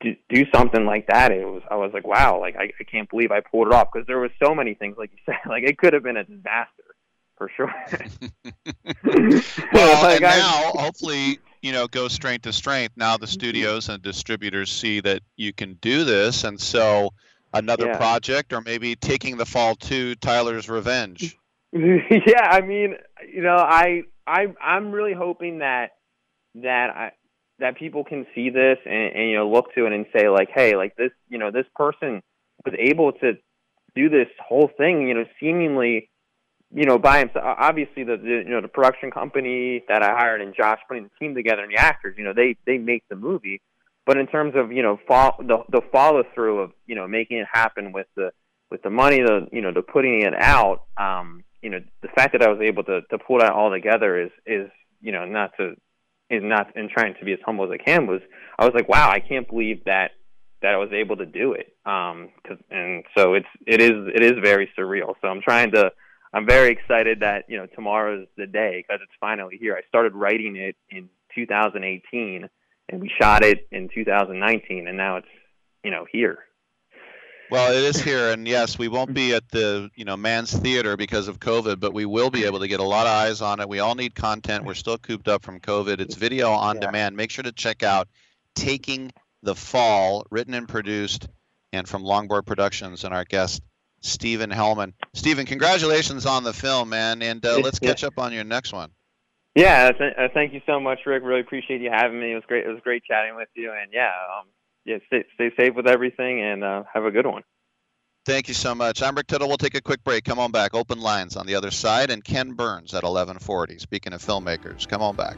[0.01, 3.09] do, do something like that, it was I was like, wow, like I, I can't
[3.09, 5.63] believe I pulled it off because there was so many things, like you said, like
[5.63, 6.83] it could have been a disaster
[7.37, 7.73] for sure.
[9.73, 12.95] well, like and I, now hopefully you know go strength to strength.
[12.95, 17.11] Now the studios and distributors see that you can do this, and so
[17.53, 17.97] another yeah.
[17.97, 21.37] project, or maybe taking the fall to Tyler's Revenge?
[21.73, 22.95] yeah, I mean,
[23.33, 25.91] you know, I I I'm really hoping that
[26.55, 27.11] that I
[27.59, 30.49] that people can see this and, and you know look to it and say like,
[30.53, 32.21] hey, like this, you know, this person
[32.65, 33.33] was able to
[33.95, 36.09] do this whole thing, you know, seemingly,
[36.73, 37.43] you know, by himself.
[37.57, 41.09] Obviously, the, the you know the production company that I hired and Josh putting the
[41.19, 43.61] team together and the actors, you know, they they make the movie.
[44.05, 47.37] But in terms of you know fo- the the follow through of you know making
[47.37, 48.31] it happen with the
[48.69, 52.33] with the money, the you know the putting it out, um, you know the fact
[52.33, 54.69] that I was able to to pull that all together is is
[55.01, 55.75] you know not to
[56.29, 58.21] is not in trying to be as humble as I can was
[58.57, 60.11] I was like wow I can't believe that
[60.61, 61.75] that I was able to do it.
[61.85, 65.13] Um cause, and so it's it is it is very surreal.
[65.21, 65.91] So I'm trying to
[66.33, 69.75] I'm very excited that you know tomorrow's the day because it's finally here.
[69.75, 72.49] I started writing it in 2018
[72.89, 75.27] and we shot it in 2019, and now it's
[75.83, 76.39] you know here.
[77.49, 80.97] Well, it is here, and yes, we won't be at the you know Mann's Theater
[80.97, 83.61] because of COVID, but we will be able to get a lot of eyes on
[83.61, 83.69] it.
[83.69, 84.65] We all need content.
[84.65, 86.01] We're still cooped up from COVID.
[86.01, 86.87] It's video on yeah.
[86.87, 87.15] demand.
[87.15, 88.09] Make sure to check out
[88.55, 89.11] Taking
[89.43, 91.29] the Fall, written and produced,
[91.71, 93.61] and from Longboard Productions, and our guest
[94.01, 94.93] Stephen Hellman.
[95.13, 98.91] Stephen, congratulations on the film, man, and uh, let's catch up on your next one.
[99.55, 101.23] Yeah, th- uh, thank you so much, Rick.
[101.23, 102.31] Really appreciate you having me.
[102.31, 102.65] It was great.
[102.65, 104.47] It was great chatting with you, and yeah, um,
[104.87, 107.43] yeah, stay, stay safe with everything, and uh, have a good one.
[108.25, 109.01] Thank you so much.
[109.01, 109.47] I'm Rick Tittle.
[109.47, 110.23] We'll take a quick break.
[110.23, 110.73] Come on back.
[110.73, 113.79] Open lines on the other side, and Ken Burns at 11:40.
[113.79, 115.37] Speaking of filmmakers, come on back.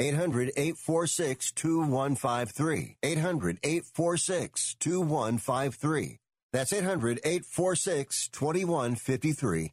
[0.00, 2.96] 800 846 2153.
[3.02, 6.18] 800 846 2153.
[6.52, 9.72] That's 800 846 2153.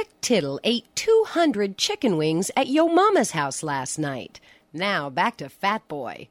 [0.00, 4.40] Rick Tittle ate 200 chicken wings at Yo Mama's house last night.
[4.72, 6.28] Now back to Fat Boy.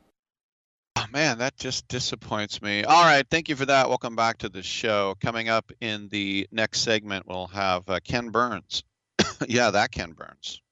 [0.95, 2.83] Oh, man, that just disappoints me.
[2.83, 3.87] All right, thank you for that.
[3.87, 5.13] Welcome back to the show.
[5.21, 8.81] Coming up in the next segment, we'll have uh, Ken Burns.
[9.47, 10.63] yeah, that Ken Burns.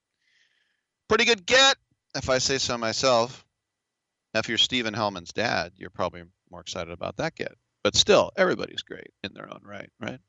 [1.08, 1.78] Pretty good get,
[2.16, 3.46] if I say so myself.
[4.34, 7.54] If you're Stephen Hellman's dad, you're probably more excited about that get.
[7.84, 10.10] But still, everybody's great in their own right, right?
[10.10, 10.20] Right.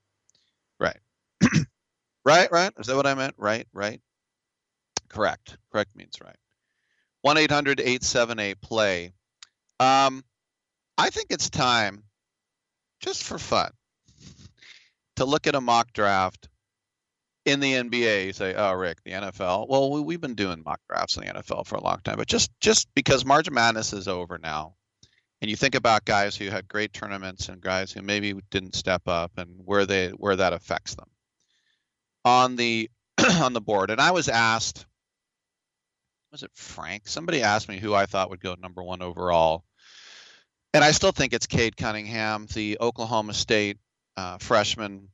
[2.29, 2.73] Right, right?
[2.79, 3.35] Is that what I meant?
[3.39, 4.01] Right, right?
[5.09, 5.57] Correct.
[5.73, 6.37] Correct means right.
[7.23, 9.13] 1 800 878 play.
[9.81, 10.23] Um,
[10.97, 12.05] I think it's time,
[13.01, 13.71] just for fun,
[15.17, 16.49] to look at a mock draft
[17.45, 18.27] in the NBA.
[18.27, 21.33] You say, "Oh, Rick, the NFL." Well, we, we've been doing mock drafts in the
[21.33, 24.75] NFL for a long time, but just just because March Madness is over now,
[25.41, 29.03] and you think about guys who had great tournaments and guys who maybe didn't step
[29.07, 31.09] up and where they where that affects them
[32.25, 32.91] on the
[33.41, 33.91] on the board.
[33.91, 34.87] And I was asked,
[36.33, 37.09] was it Frank?
[37.09, 39.65] Somebody asked me who I thought would go number one overall
[40.75, 43.79] and I still think it's Cade Cunningham, the Oklahoma State
[44.17, 45.09] uh, freshman,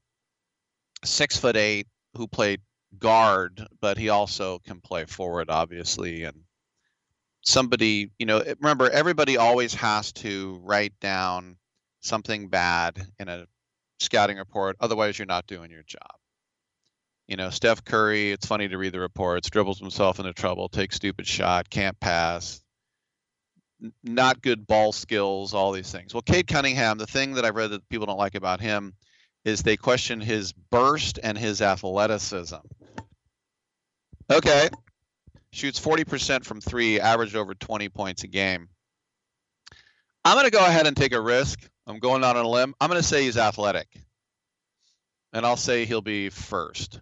[1.05, 1.87] six foot eight,
[2.17, 2.61] who played
[2.99, 6.25] guard, but he also can play forward, obviously.
[6.25, 6.41] And
[7.43, 11.57] somebody, you know, remember, everybody always has to write down
[12.01, 13.47] something bad in a
[14.01, 16.17] scouting report, otherwise, you're not doing your job.
[17.29, 20.97] You know, Steph Curry, it's funny to read the reports, dribbles himself into trouble, takes
[20.97, 22.63] stupid shot, can't pass,
[24.03, 26.13] not good ball skills, all these things.
[26.13, 28.95] Well, Cade Cunningham, the thing that I've read that people don't like about him
[29.45, 32.57] is they question his burst and his athleticism.
[34.31, 34.69] Okay.
[35.51, 38.69] Shoots 40% from three, averaged over 20 points a game.
[40.25, 41.61] I'm going to go ahead and take a risk.
[41.87, 42.75] I'm going out on a limb.
[42.81, 43.87] I'm going to say he's athletic.
[45.33, 47.01] And I'll say he'll be first.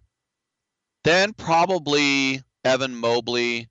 [1.04, 3.68] Then probably Evan Mobley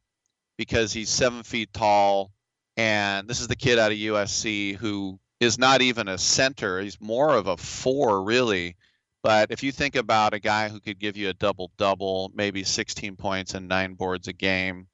[0.57, 2.31] because he's seven feet tall
[2.77, 6.79] and this is the kid out of USC who is not even a center.
[6.79, 8.75] He's more of a four, really.
[9.23, 12.63] But if you think about a guy who could give you a double double, maybe
[12.63, 14.87] 16 points and nine boards a game,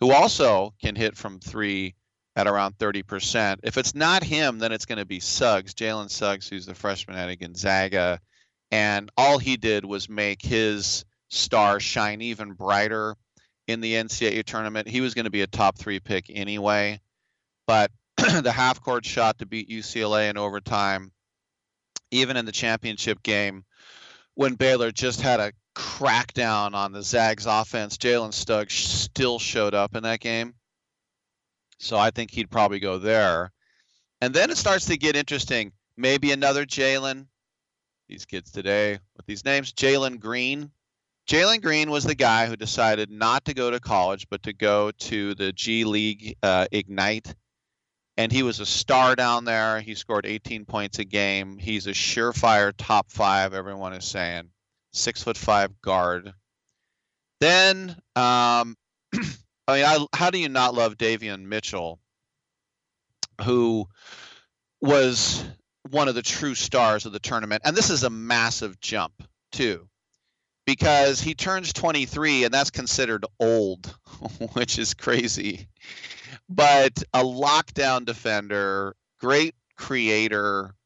[0.00, 1.94] who also can hit from three
[2.36, 3.58] at around 30%.
[3.62, 7.16] If it's not him, then it's going to be Suggs, Jalen Suggs, who's the freshman
[7.16, 8.20] out of Gonzaga.
[8.70, 13.16] And all he did was make his star shine even brighter
[13.66, 14.88] in the NCAA tournament.
[14.88, 17.00] He was going to be a top three pick anyway
[17.70, 21.12] but the half court shot to beat UCLA in overtime,
[22.10, 23.64] even in the championship game,
[24.34, 29.94] when Baylor just had a crackdown on the Zags offense, Jalen Suggs still showed up
[29.94, 30.54] in that game.
[31.78, 33.52] So I think he'd probably go there.
[34.20, 35.70] And then it starts to get interesting.
[35.96, 37.26] Maybe another Jalen.
[38.08, 40.72] These kids today with these names Jalen Green.
[41.30, 44.90] Jalen Green was the guy who decided not to go to college, but to go
[44.90, 47.36] to the G League uh, Ignite.
[48.16, 49.80] And he was a star down there.
[49.80, 51.56] He scored 18 points a game.
[51.56, 54.48] He's a surefire top five, everyone is saying.
[54.92, 56.32] Six foot five guard.
[57.38, 58.76] Then, um,
[59.14, 62.00] I mean, I, how do you not love Davion Mitchell,
[63.44, 63.86] who
[64.80, 65.44] was
[65.90, 67.62] one of the true stars of the tournament?
[67.64, 69.12] And this is a massive jump,
[69.52, 69.89] too
[70.70, 73.92] because he turns 23 and that's considered old,
[74.52, 75.66] which is crazy.
[76.48, 80.76] But a lockdown defender, great creator,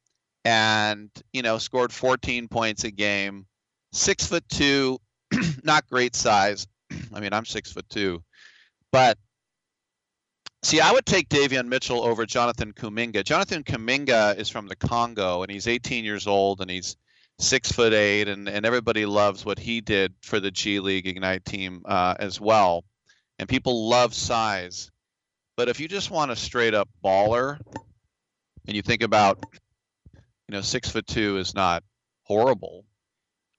[0.42, 3.44] and you know scored 14 points a game.
[3.92, 4.98] Six foot two,
[5.62, 6.66] not great size.
[7.14, 8.22] I mean, I'm six foot two,
[8.90, 9.18] but
[10.62, 13.22] see, I would take Davion Mitchell over Jonathan Kuminga.
[13.22, 16.96] Jonathan Kuminga is from the Congo, and he's 18 years old, and he's
[17.38, 21.44] six foot eight, and, and everybody loves what he did for the G League Ignite
[21.44, 22.84] team uh, as well.
[23.38, 24.90] And people love size.
[25.56, 27.58] But if you just want a straight up baller,
[28.66, 29.44] and you think about,
[30.14, 31.82] you know, six foot two is not
[32.22, 32.84] horrible,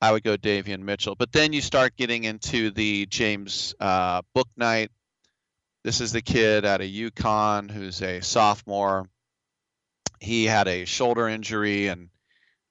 [0.02, 1.16] I would go Davion Mitchell.
[1.16, 4.90] But then you start getting into the James uh, Bouknight.
[5.84, 9.08] This is the kid out of UConn who's a sophomore.
[10.20, 12.10] He had a shoulder injury and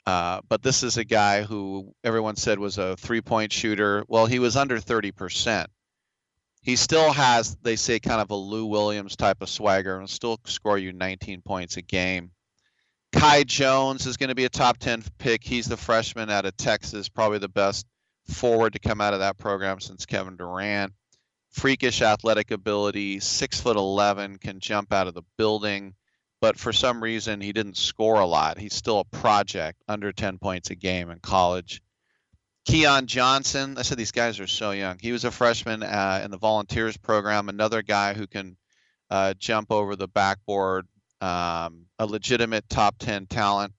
[0.06, 4.04] uh, but this is a guy who everyone said was a three point shooter.
[4.08, 5.66] Well, he was under 30%.
[6.62, 10.38] He still has, they say, kind of a Lou Williams type of swagger and still
[10.44, 12.30] score you 19 points a game.
[13.12, 15.44] Kai Jones is going to be a top 10 pick.
[15.44, 17.86] He's the freshman out of Texas, probably the best
[18.26, 20.92] forward to come out of that program since Kevin Durant.
[21.50, 25.94] Freakish athletic ability, six foot 11, can jump out of the building
[26.44, 28.58] but for some reason he didn't score a lot.
[28.58, 31.80] He's still a project, under 10 points a game in college.
[32.66, 34.98] Keon Johnson, I said these guys are so young.
[35.00, 38.58] He was a freshman uh, in the Volunteers program, another guy who can
[39.08, 40.86] uh, jump over the backboard,
[41.22, 43.72] um, a legitimate top 10 talent.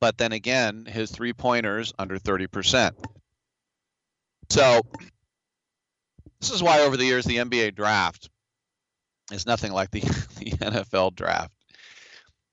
[0.00, 2.94] But then again, his three pointers under 30%.
[4.50, 4.80] So,
[6.40, 8.28] this is why over the years the NBA draft
[9.32, 10.00] is nothing like the,
[10.38, 11.52] the NFL draft.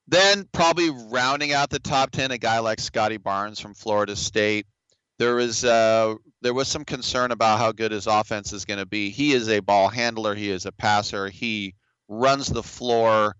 [0.07, 4.65] Then probably rounding out the top ten, a guy like Scottie Barnes from Florida State.
[5.19, 8.85] There was uh, there was some concern about how good his offense is going to
[8.85, 9.09] be.
[9.09, 10.35] He is a ball handler.
[10.35, 11.29] He is a passer.
[11.29, 11.75] He
[12.07, 13.35] runs the floor.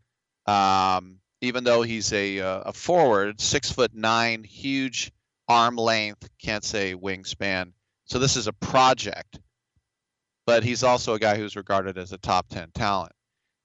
[0.46, 5.12] Um, even though he's a uh, a forward, six foot nine, huge
[5.48, 7.74] arm length, can't say wingspan.
[8.06, 9.40] So this is a project,
[10.46, 13.12] but he's also a guy who's regarded as a top ten talent.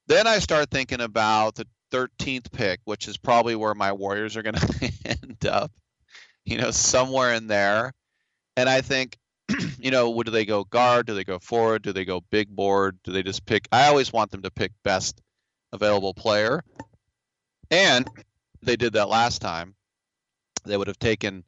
[0.09, 4.43] Then I start thinking about the 13th pick, which is probably where my Warriors are
[4.43, 5.73] going to end up,
[6.45, 7.93] you know, somewhere in there.
[8.57, 9.19] And I think,
[9.79, 11.07] you know, would they go guard?
[11.07, 11.83] Do they go forward?
[11.83, 12.99] Do they go big board?
[13.05, 13.69] Do they just pick?
[13.73, 15.21] I always want them to pick best
[15.73, 16.63] available player.
[17.71, 18.09] And
[18.63, 19.75] they did that last time.
[20.65, 21.45] They would have taken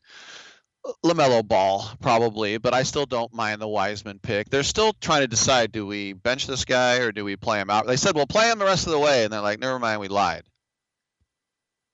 [1.04, 4.48] LaMelo Ball probably, but I still don't mind the Wiseman pick.
[4.48, 7.70] They're still trying to decide: do we bench this guy or do we play him
[7.70, 7.86] out?
[7.86, 10.00] They said we'll play him the rest of the way, and they're like, never mind,
[10.00, 10.44] we lied.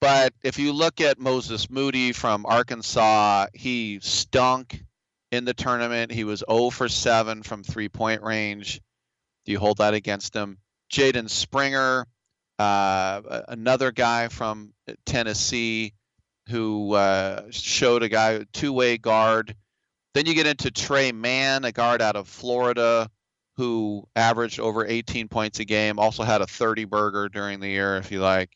[0.01, 4.83] But if you look at Moses Moody from Arkansas, he stunk
[5.33, 6.13] in the tournament.
[6.13, 8.81] He was 0 for 7 from three point range.
[9.45, 10.59] Do you hold that against him?
[10.93, 12.07] Jaden Springer,
[12.59, 14.73] uh, another guy from
[15.07, 15.95] Tennessee
[16.49, 19.55] who uh, showed a guy two-way guard.
[20.15, 23.11] Then you get into Tre Mann, a guard out of Florida,
[23.57, 25.99] who averaged over 18 points a game.
[25.99, 28.51] Also had a 30 burger during the year, if you like.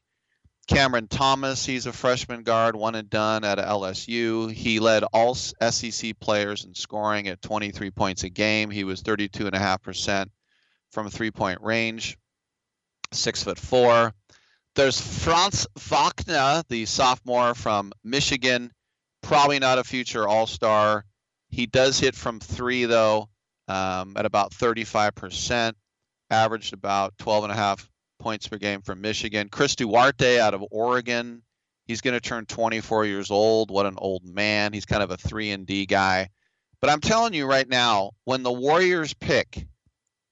[0.68, 4.52] Cameron Thomas, he's a freshman guard, one and done at LSU.
[4.52, 8.68] He led all SEC players in scoring at 23 points a game.
[8.70, 10.28] He was 32.5%
[10.90, 12.18] from three point range,
[13.12, 14.12] six foot four.
[14.78, 18.70] There's Franz Wagner, the sophomore from Michigan,
[19.22, 21.04] probably not a future All Star.
[21.50, 23.28] He does hit from three though,
[23.66, 25.72] um, at about 35%,
[26.30, 27.90] averaged about 12 and a half
[28.20, 29.48] points per game from Michigan.
[29.48, 31.42] Chris Duarte out of Oregon.
[31.86, 33.72] He's going to turn 24 years old.
[33.72, 34.72] What an old man.
[34.72, 36.28] He's kind of a 3 and D guy.
[36.80, 39.66] But I'm telling you right now, when the Warriors pick,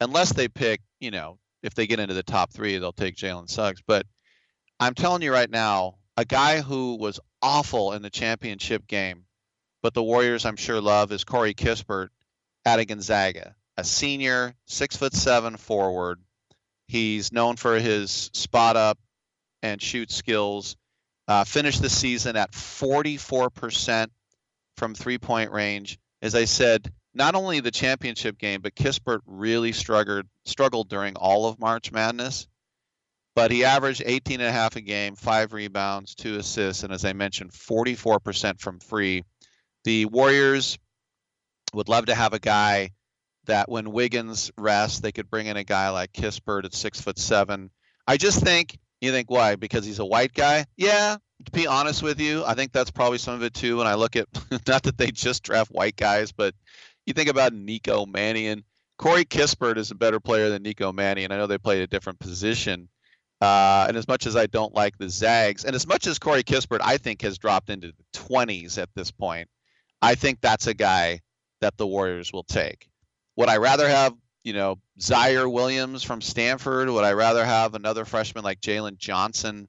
[0.01, 3.51] unless they pick, you know, if they get into the top 3, they'll take Jalen
[3.51, 4.07] Suggs, but
[4.79, 9.25] I'm telling you right now, a guy who was awful in the championship game,
[9.83, 12.09] but the Warriors I'm sure love is Corey Kispert
[12.65, 16.21] at a Gonzaga, a senior, six foot seven forward.
[16.89, 18.99] He's known for his spot up
[19.63, 20.77] and shoot skills.
[21.27, 24.09] Uh, finished the season at 44%
[24.77, 25.99] from three point range.
[26.23, 31.47] As I said, not only the championship game, but Kispert really struggled struggled during all
[31.47, 32.47] of March Madness.
[33.37, 37.05] But he averaged 18 and a half a game, five rebounds, two assists, and as
[37.05, 39.25] I mentioned, 44% from free.
[39.85, 40.79] The Warriors
[41.75, 42.93] would love to have a guy
[43.45, 47.19] that when Wiggins rests, they could bring in a guy like Kispert at six foot
[47.19, 47.71] seven.
[48.07, 49.57] I just think you think why?
[49.57, 50.65] Because he's a white guy?
[50.79, 51.19] Yeah.
[51.45, 53.77] To be honest with you, I think that's probably some of it too.
[53.77, 54.27] When I look at
[54.67, 56.55] not that they just draft white guys, but
[57.05, 58.65] you think about Nico Mannion.
[58.97, 61.33] Corey Kispert is a better player than Nico Mannion.
[61.33, 62.89] I know they played a different position.
[63.41, 66.43] Uh, and as much as I don't like the Zags, and as much as Corey
[66.43, 69.49] Kispert, I think has dropped into the 20s at this point,
[70.01, 71.21] I think that's a guy
[71.61, 72.89] that the Warriors will take.
[73.37, 74.15] Would I rather have,
[74.45, 76.89] you know, Ziaire Williams from Stanford?
[76.89, 79.69] Would I rather have another freshman like Jalen Johnson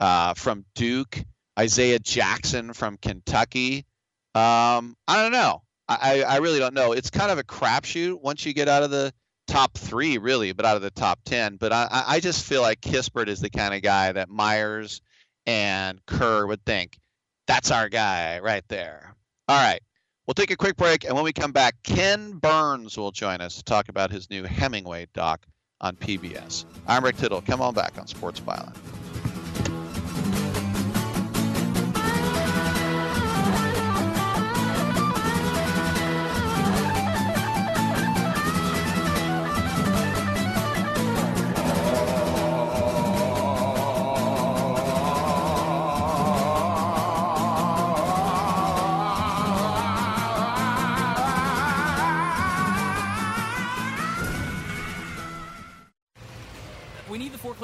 [0.00, 1.24] uh, from Duke?
[1.58, 3.86] Isaiah Jackson from Kentucky?
[4.34, 5.62] Um, I don't know.
[5.88, 6.92] I, I really don't know.
[6.92, 9.12] It's kind of a crapshoot once you get out of the
[9.46, 11.56] top three, really, but out of the top 10.
[11.56, 15.00] But I, I just feel like Kispert is the kind of guy that Myers
[15.46, 16.98] and Kerr would think
[17.46, 19.14] that's our guy right there.
[19.48, 19.80] All right.
[20.26, 23.56] We'll take a quick break, and when we come back, Ken Burns will join us
[23.56, 25.46] to talk about his new Hemingway doc
[25.80, 26.64] on PBS.
[26.88, 27.42] I'm Rick Tittle.
[27.42, 28.74] Come on back on Sports Byline.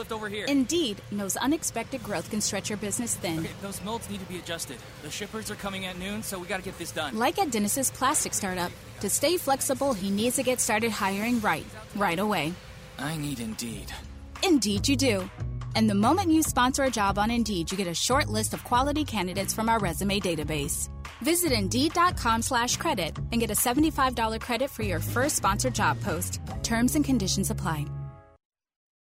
[0.03, 0.47] Forklift over here.
[0.47, 3.41] Indeed knows unexpected growth can stretch your business thin.
[3.41, 4.77] Okay, those molds need to be adjusted.
[5.03, 7.19] The shippers are coming at noon, so we got to get this done.
[7.19, 8.73] Like at Dennis's plastic startup.
[9.01, 11.67] To stay flexible, he needs to get started hiring right,
[11.97, 12.53] right away.
[12.99, 13.93] I need Indeed.
[14.45, 15.31] Indeed, you do.
[15.75, 18.63] And the moment you sponsor a job on Indeed, you get a short list of
[18.65, 20.89] quality candidates from our resume database.
[21.23, 26.41] Visit Indeed.com slash credit and get a $75 credit for your first sponsored job post.
[26.63, 27.87] Terms and conditions apply.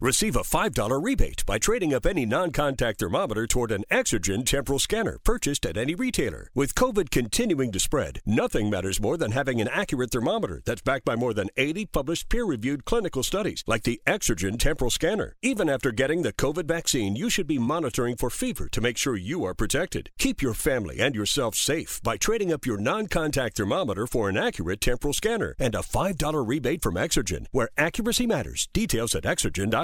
[0.00, 4.80] Receive a $5 rebate by trading up any non contact thermometer toward an Exergen temporal
[4.80, 6.50] scanner purchased at any retailer.
[6.52, 11.04] With COVID continuing to spread, nothing matters more than having an accurate thermometer that's backed
[11.04, 15.36] by more than 80 published peer reviewed clinical studies, like the Exergen temporal scanner.
[15.42, 19.16] Even after getting the COVID vaccine, you should be monitoring for fever to make sure
[19.16, 20.10] you are protected.
[20.18, 24.36] Keep your family and yourself safe by trading up your non contact thermometer for an
[24.36, 28.68] accurate temporal scanner and a $5 rebate from Exergen, where accuracy matters.
[28.72, 29.83] Details at exergen.com.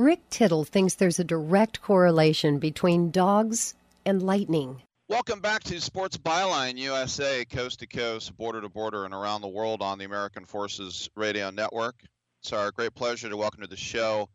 [0.00, 3.74] Rick Tittle thinks there's a direct correlation between dogs
[4.06, 4.82] and lightning.
[5.08, 9.48] Welcome back to Sports Byline USA, coast to coast, border to border, and around the
[9.48, 11.96] world on the American Forces Radio Network.
[12.42, 14.28] It's our great pleasure to welcome to the show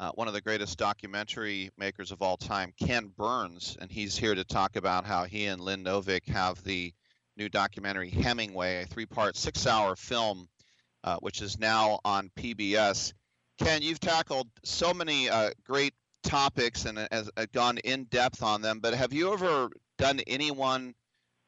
[0.00, 4.34] uh, one of the greatest documentary makers of all time, Ken Burns, and he's here
[4.34, 6.92] to talk about how he and Lynn Novick have the
[7.36, 10.48] new documentary Hemingway, a three-part, six-hour film,
[11.04, 13.12] uh, which is now on PBS.
[13.58, 15.94] Ken, you've tackled so many uh, great
[16.24, 20.94] topics and has uh, gone in depth on them, but have you ever done anyone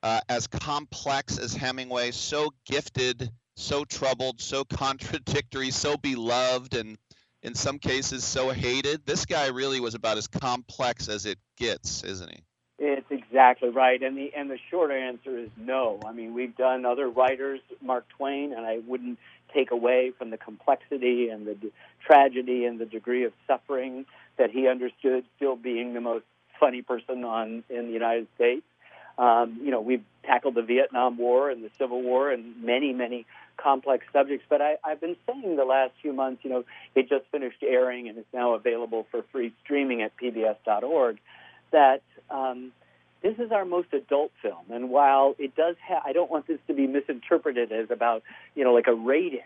[0.02, 6.96] uh, as complex as Hemingway, so gifted, so troubled, so contradictory, so beloved, and
[7.42, 9.04] in some cases so hated?
[9.04, 12.42] This guy really was about as complex as it gets, isn't he?
[12.78, 15.98] It's exactly right, and the and the short answer is no.
[16.04, 19.18] I mean, we've done other writers, Mark Twain, and I wouldn't
[19.52, 21.72] take away from the complexity and the d-
[22.04, 24.06] tragedy and the degree of suffering
[24.38, 26.24] that he understood, still being the most
[26.58, 28.64] funny person on in the United States.
[29.18, 33.24] Um, you know, we've tackled the Vietnam War and the Civil War and many, many
[33.56, 34.44] complex subjects.
[34.48, 36.64] But I, I've been saying the last few months, you know,
[36.94, 41.18] it just finished airing and is now available for free streaming at pbs.org,
[41.72, 42.72] that um,
[43.26, 44.64] this is our most adult film.
[44.70, 48.22] And while it does have, I don't want this to be misinterpreted as about,
[48.54, 49.40] you know, like a rating.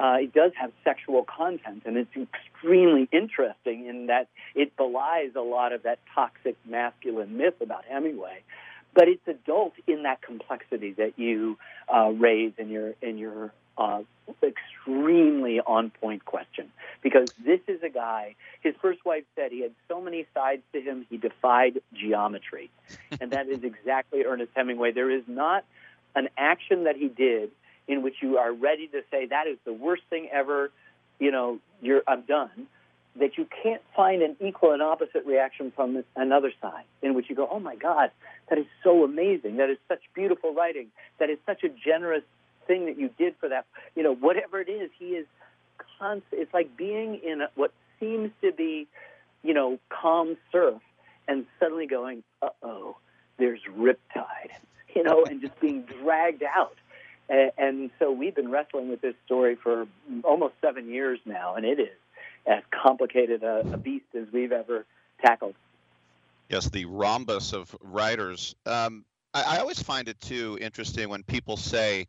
[0.00, 5.42] Uh, it does have sexual content, and it's extremely interesting in that it belies a
[5.42, 8.40] lot of that toxic masculine myth about Hemingway.
[8.94, 11.58] But it's adult in that complexity that you
[11.94, 14.02] uh, raise in your in your uh,
[14.42, 16.70] extremely on point question
[17.02, 18.34] because this is a guy.
[18.62, 22.70] His first wife said he had so many sides to him he defied geometry,
[23.20, 24.92] and that is exactly Ernest Hemingway.
[24.92, 25.64] There is not
[26.14, 27.50] an action that he did
[27.88, 30.70] in which you are ready to say that is the worst thing ever.
[31.18, 32.66] You know, you're I'm done.
[33.16, 37.36] That you can't find an equal and opposite reaction from another side, in which you
[37.36, 38.10] go, "Oh my God,
[38.48, 39.58] that is so amazing!
[39.58, 40.86] That is such beautiful writing!
[41.18, 42.22] That is such a generous
[42.72, 43.66] thing that you did for that.
[43.94, 45.26] You know, whatever it is, he is
[45.98, 46.40] constant.
[46.40, 48.88] It's like being in a, what seems to be,
[49.42, 50.80] you know, calm surf,
[51.28, 52.96] and suddenly going, "Uh oh,
[53.38, 54.52] there's riptide,"
[54.94, 56.76] you know, and just being dragged out.
[57.28, 59.86] And, and so we've been wrestling with this story for
[60.24, 61.96] almost seven years now, and it is
[62.46, 64.86] as complicated a, a beast as we've ever
[65.24, 65.54] tackled.
[66.48, 68.54] Yes, the rhombus of writers.
[68.66, 69.04] Um,
[69.34, 72.06] I, I always find it too interesting when people say,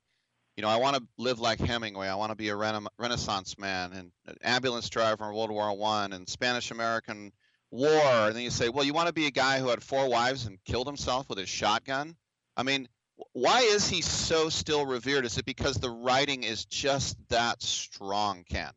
[0.56, 2.08] you know, I want to live like Hemingway.
[2.08, 5.76] I want to be a rena- Renaissance man and an ambulance driver in World War
[5.76, 7.32] One and Spanish American
[7.72, 8.28] War.
[8.28, 10.46] And then you say, well, you want to be a guy who had four wives
[10.46, 12.16] and killed himself with his shotgun.
[12.56, 12.88] I mean,
[13.34, 15.26] why is he so still revered?
[15.26, 18.72] Is it because the writing is just that strong, Ken?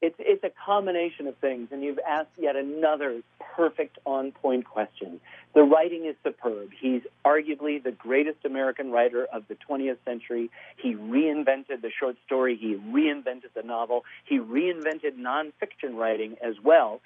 [0.00, 3.22] It's it's a combination of things, and you've asked yet another
[3.54, 5.20] perfect on point question.
[5.54, 6.70] The writing is superb.
[6.80, 10.50] He's arguably the greatest American writer of the 20th century.
[10.76, 12.56] He reinvented the short story.
[12.56, 14.04] He reinvented the novel.
[14.24, 17.00] He reinvented nonfiction writing as well.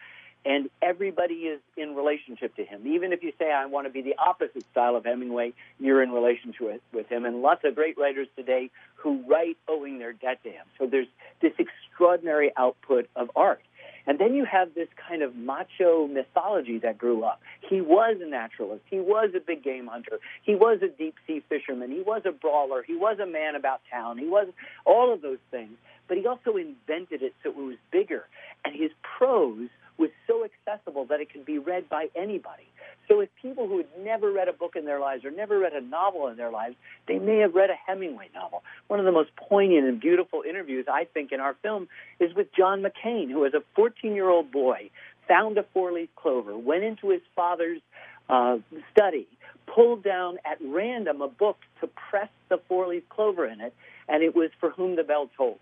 [0.44, 2.86] And everybody is in relationship to him.
[2.86, 6.12] Even if you say, I want to be the opposite style of Hemingway, you're in
[6.12, 7.24] relationship with him.
[7.24, 10.64] And lots of great writers today who write owing their debt to him.
[10.78, 11.08] So there's
[11.42, 13.60] this extraordinary output of art.
[14.06, 17.40] And then you have this kind of macho mythology that grew up.
[17.68, 18.84] He was a naturalist.
[18.88, 20.18] He was a big game hunter.
[20.42, 21.90] He was a deep sea fisherman.
[21.90, 22.82] He was a brawler.
[22.82, 24.18] He was a man about town.
[24.18, 24.48] He was
[24.84, 25.76] all of those things.
[26.08, 28.26] but he also invented it so it was bigger.
[28.64, 29.68] And his prose
[29.98, 32.64] was so accessible that it could be read by anybody.
[33.08, 35.72] So if people who had never read a book in their lives or never read
[35.72, 38.62] a novel in their lives, they may have read a Hemingway novel.
[38.88, 41.88] One of the most poignant and beautiful interviews, I think, in our film
[42.20, 44.90] is with John McCain, who as a 14 year old boy
[45.28, 47.80] found a four leaf clover, went into his father's
[48.28, 48.58] uh,
[48.92, 49.26] study,
[49.72, 53.74] pulled down at random a book to press the four leaf clover in it,
[54.08, 55.58] and it was For Whom the Bell Tolls.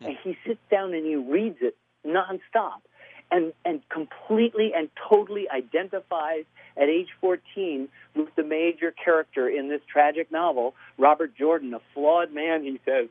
[0.00, 1.76] And he sits down and he reads it
[2.06, 2.80] nonstop
[3.30, 6.44] and, and completely and totally identifies
[6.76, 12.32] at age 14 with the major character in this tragic novel, Robert Jordan, a flawed
[12.32, 13.08] man, he says,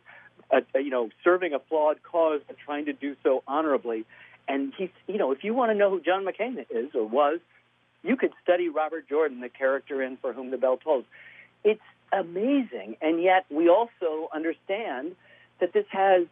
[0.51, 4.05] uh, you know, serving a flawed cause but trying to do so honorably.
[4.47, 7.39] And he's, you know, if you want to know who John McCain is or was,
[8.03, 11.05] you could study Robert Jordan, the character in For Whom the Bell Tolls.
[11.63, 11.81] It's
[12.11, 15.15] amazing, and yet we also understand
[15.59, 16.25] that this has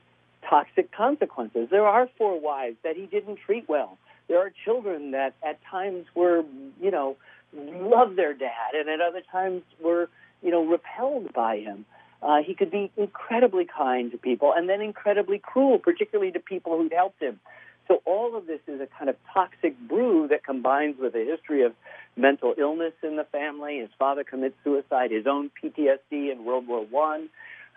[0.50, 1.68] toxic consequences.
[1.70, 3.98] There are four wives that he didn't treat well.
[4.28, 6.44] There are children that at times were,
[6.82, 7.16] you know,
[7.54, 10.10] loved their dad, and at other times were,
[10.42, 11.86] you know, repelled by him.
[12.22, 16.78] Uh, he could be incredibly kind to people and then incredibly cruel, particularly to people
[16.78, 17.40] who'd helped him.
[17.88, 21.64] So all of this is a kind of toxic brew that combines with a history
[21.64, 21.74] of
[22.18, 23.80] mental illness in the family.
[23.80, 27.30] His father commits suicide, his own PTSD in World War One,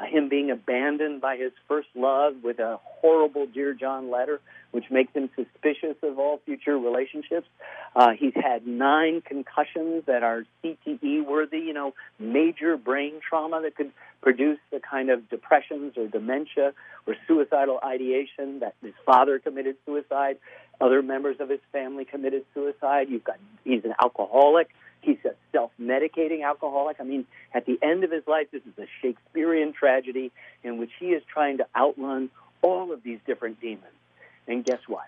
[0.07, 4.41] him being abandoned by his first love with a horrible Dear John letter,
[4.71, 7.47] which makes him suspicious of all future relationships.
[7.95, 13.75] Uh, he's had nine concussions that are CTE worthy, you know, major brain trauma that
[13.77, 16.73] could produce the kind of depressions or dementia
[17.07, 20.39] or suicidal ideation that his father committed suicide.
[20.81, 23.09] Other members of his family committed suicide.
[23.11, 24.69] You've got he's an alcoholic.
[25.03, 26.99] He's a self-medicating alcoholic.
[27.01, 30.31] I mean, at the end of his life, this is a Shakespearean tragedy
[30.63, 32.31] in which he is trying to outrun
[32.63, 33.85] all of these different demons.
[34.47, 35.07] And guess what?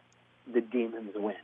[0.52, 1.35] The demons win.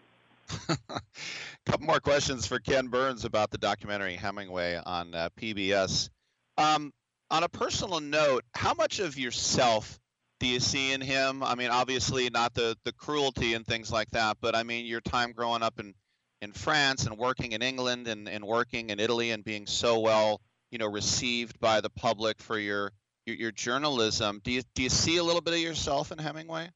[0.69, 1.01] A
[1.67, 6.09] couple more questions for Ken Burns about the documentary Hemingway on uh, PBS.
[6.57, 6.93] Um,
[7.31, 9.99] on a personal note, how much of yourself
[10.41, 11.43] do you see in him?
[11.43, 15.01] I mean, obviously not the the cruelty and things like that, but I mean your
[15.01, 15.95] time growing up in
[16.41, 20.41] in France and working in England and, and working in Italy and being so well,
[20.71, 22.93] you know, received by the public for your
[23.27, 24.41] your, your journalism.
[24.43, 26.71] Do you do you see a little bit of yourself in Hemingway?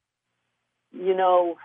[0.93, 1.57] You know,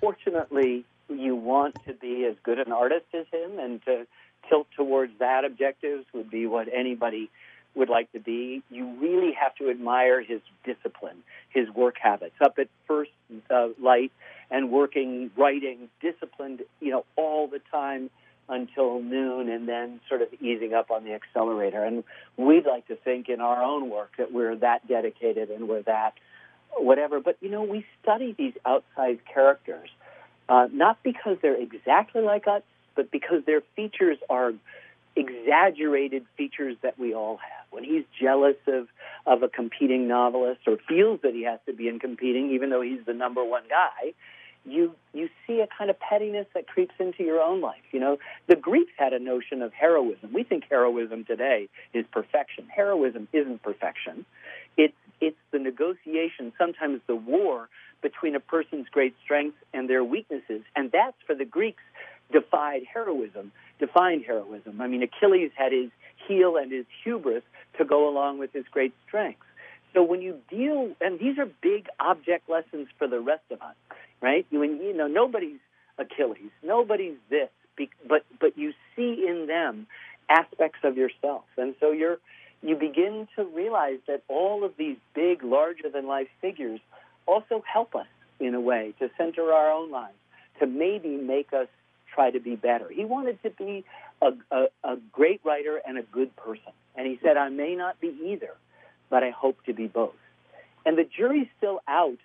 [0.00, 4.06] fortunately, you want to be as good an artist as him, and to
[4.48, 7.30] tilt towards that objectives would be what anybody
[7.74, 8.62] would like to be.
[8.70, 12.34] You really have to admire his discipline, his work habits.
[12.40, 13.10] Up at first
[13.50, 14.12] uh, light
[14.54, 18.08] and working, writing, disciplined, you know, all the time
[18.48, 21.82] until noon, and then sort of easing up on the accelerator.
[21.82, 22.04] And
[22.36, 26.14] we'd like to think in our own work that we're that dedicated and we're that
[26.76, 27.20] whatever.
[27.20, 29.90] But you know, we study these outsized characters
[30.48, 32.62] uh, not because they're exactly like us,
[32.94, 34.52] but because their features are
[35.16, 37.66] exaggerated features that we all have.
[37.70, 38.88] When he's jealous of,
[39.26, 42.82] of a competing novelist or feels that he has to be in competing, even though
[42.82, 44.12] he's the number one guy,
[44.64, 47.82] you you see a kind of pettiness that creeps into your own life.
[47.92, 48.18] You know,
[48.48, 50.32] the Greeks had a notion of heroism.
[50.32, 52.66] We think heroism today is perfection.
[52.74, 54.24] Heroism isn't perfection.
[54.76, 57.68] It's it's the negotiation, sometimes the war
[58.02, 61.82] between a person's great strengths and their weaknesses, and that's for the Greeks
[62.32, 64.80] defied heroism, defined heroism.
[64.80, 65.90] I mean, Achilles had his
[66.26, 67.42] heel and his hubris
[67.78, 69.46] to go along with his great strengths.
[69.94, 73.76] So when you deal, and these are big object lessons for the rest of us,
[74.24, 74.46] right?
[74.50, 75.60] When you know nobody's
[75.98, 77.50] Achilles, nobody's this,
[78.08, 79.86] but but you see in them
[80.30, 82.16] aspects of yourself, and so you're
[82.62, 86.80] you begin to realize that all of these big, larger than life figures
[87.26, 88.06] also help us
[88.40, 90.16] in a way to center our own lives,
[90.60, 91.68] to maybe make us
[92.14, 92.88] try to be better.
[92.88, 93.84] He wanted to be
[94.22, 96.72] a, a, a great writer and a good person.
[96.96, 98.54] And he said, I may not be either,
[99.10, 100.14] but I hope to be both.
[100.86, 102.18] And the jury's still out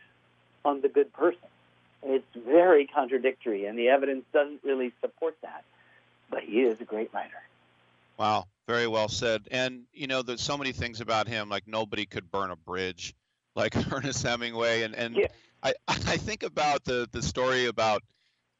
[0.64, 1.50] on the good person.
[2.04, 5.64] It's very contradictory, and the evidence doesn't really support that.
[6.30, 7.42] But he is a great writer.
[8.18, 9.48] Wow, very well said.
[9.52, 11.50] And you know, there's so many things about him.
[11.50, 13.16] Like nobody could burn a bridge,
[13.56, 14.84] like Ernest Hemingway.
[14.84, 15.28] And and yeah.
[15.64, 18.04] I I think about the the story about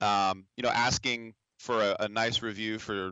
[0.02, 3.12] um, you know asking for a, a, nice review for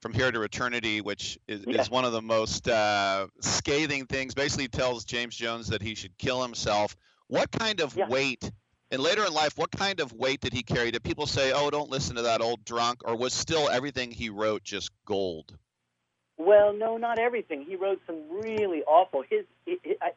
[0.00, 1.80] from here to eternity, which is, yeah.
[1.80, 4.34] is one of the most uh, scathing things.
[4.34, 6.96] Basically, tells James Jones that he should kill himself.
[7.28, 8.08] What kind of yeah.
[8.08, 8.50] weight?
[8.92, 10.90] And later in life, what kind of weight did he carry?
[10.90, 14.28] Did people say, "Oh, don't listen to that old drunk," or was still everything he
[14.28, 15.56] wrote just gold?
[16.36, 17.64] Well, no, not everything.
[17.64, 19.22] He wrote some really awful.
[19.22, 19.46] His,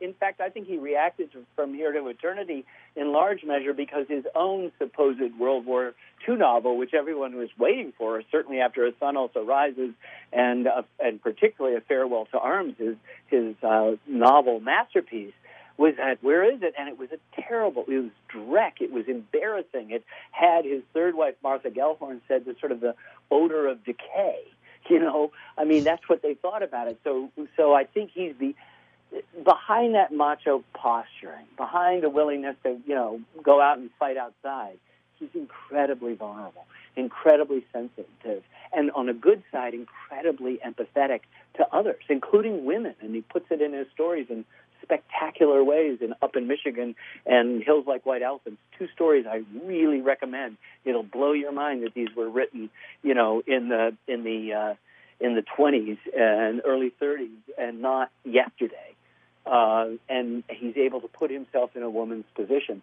[0.02, 2.66] in fact, I think he reacted From Here to Eternity
[2.98, 5.94] in large measure because his own supposed World War
[6.28, 9.92] II novel, which everyone was waiting for, certainly after A Sun Also Rises,
[10.34, 12.96] and uh, and particularly A Farewell to Arms, his
[13.28, 15.34] his uh, novel masterpiece,
[15.78, 16.74] was at where is it?
[16.78, 17.86] And it was a terrible.
[17.88, 18.82] It was dreck.
[18.82, 19.92] It was embarrassing.
[19.92, 22.96] It had his third wife Martha Gellhorn said the sort of the
[23.32, 24.40] odor of decay.
[24.88, 27.00] You know, I mean that's what they thought about it.
[27.04, 28.54] So so I think he's the
[29.44, 34.78] behind that macho posturing, behind a willingness to you know go out and fight outside.
[35.18, 38.44] He's incredibly vulnerable, incredibly sensitive,
[38.74, 41.22] and on a good side, incredibly empathetic
[41.56, 42.94] to others, including women.
[43.02, 44.46] And he puts it in his stories in
[44.86, 46.96] spectacular ways in Up in Michigan
[47.26, 48.60] and Hills Like White Elephants.
[48.78, 50.58] Two stories I really recommend.
[50.86, 52.70] It'll blow your mind that these were written,
[53.04, 54.74] you know, in the in the uh,
[55.20, 58.94] in the 20s and early 30s and not yesterday.
[59.46, 62.82] Uh, and he's able to put himself in a woman's position.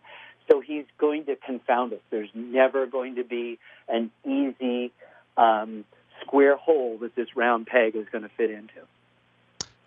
[0.51, 2.01] So he's going to confound us.
[2.11, 3.59] There's never going to be
[3.89, 4.93] an easy
[5.37, 5.85] um,
[6.24, 8.81] square hole that this round peg is going to fit into.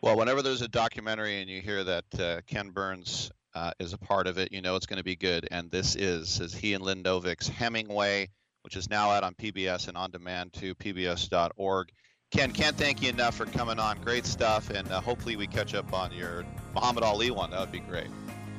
[0.05, 3.97] Well, whenever there's a documentary and you hear that uh, Ken Burns uh, is a
[3.97, 5.47] part of it, you know it's going to be good.
[5.49, 8.29] And this is, as he and Lynn Novick's Hemingway,
[8.61, 11.89] which is now out on PBS and on demand to pbs.org.
[12.29, 13.99] Ken, can't thank you enough for coming on.
[14.01, 16.45] Great stuff, and uh, hopefully we catch up on your
[16.75, 17.49] Muhammad Ali one.
[17.49, 18.09] That would be great.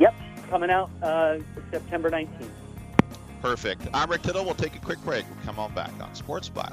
[0.01, 0.17] Yep,
[0.51, 1.39] coming out uh,
[1.71, 2.51] September 19th.
[3.41, 3.83] Perfect.
[3.95, 4.45] I'm Rick Tittle.
[4.45, 5.25] We'll take a quick break.
[5.31, 6.73] We'll come on back on Sports Bio.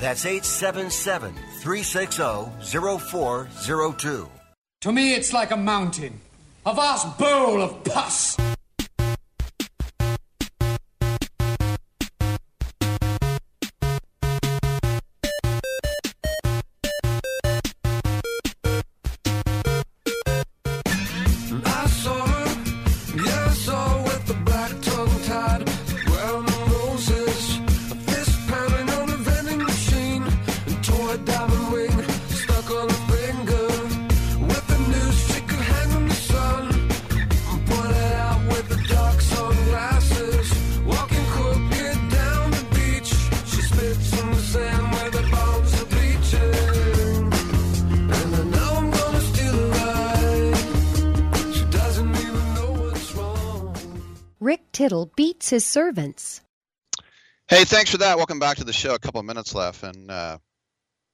[0.00, 2.22] That's 877 360
[2.98, 4.28] 0402.
[4.82, 6.20] To me, it's like a mountain,
[6.66, 8.36] a vast bowl of pus.
[55.44, 56.40] Beats his servants.
[57.48, 58.16] Hey, thanks for that.
[58.16, 58.94] Welcome back to the show.
[58.94, 60.38] A couple of minutes left, and uh,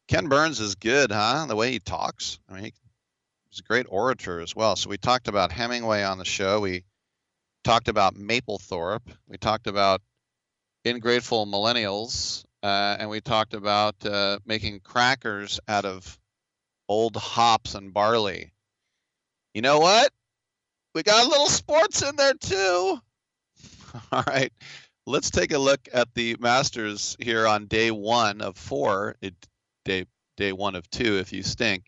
[0.07, 1.47] Ken Burns is good, huh?
[1.48, 2.39] The way he talks.
[2.48, 4.77] I mean, he's a great orator as well.
[4.77, 6.61] So we talked about Hemingway on the show.
[6.61, 6.85] We
[7.65, 9.12] talked about Mapplethorpe.
[9.27, 10.01] We talked about
[10.85, 16.20] ingrateful millennials, uh, and we talked about uh, making crackers out of
[16.89, 18.52] old hops and barley.
[19.55, 20.12] You know what?
[20.94, 23.01] We got a little sports in there too.
[24.12, 24.53] All right.
[25.07, 29.17] Let's take a look at the Masters here on day one of four.
[29.21, 29.35] It,
[29.85, 30.07] day
[30.37, 31.85] day one of two if you stink.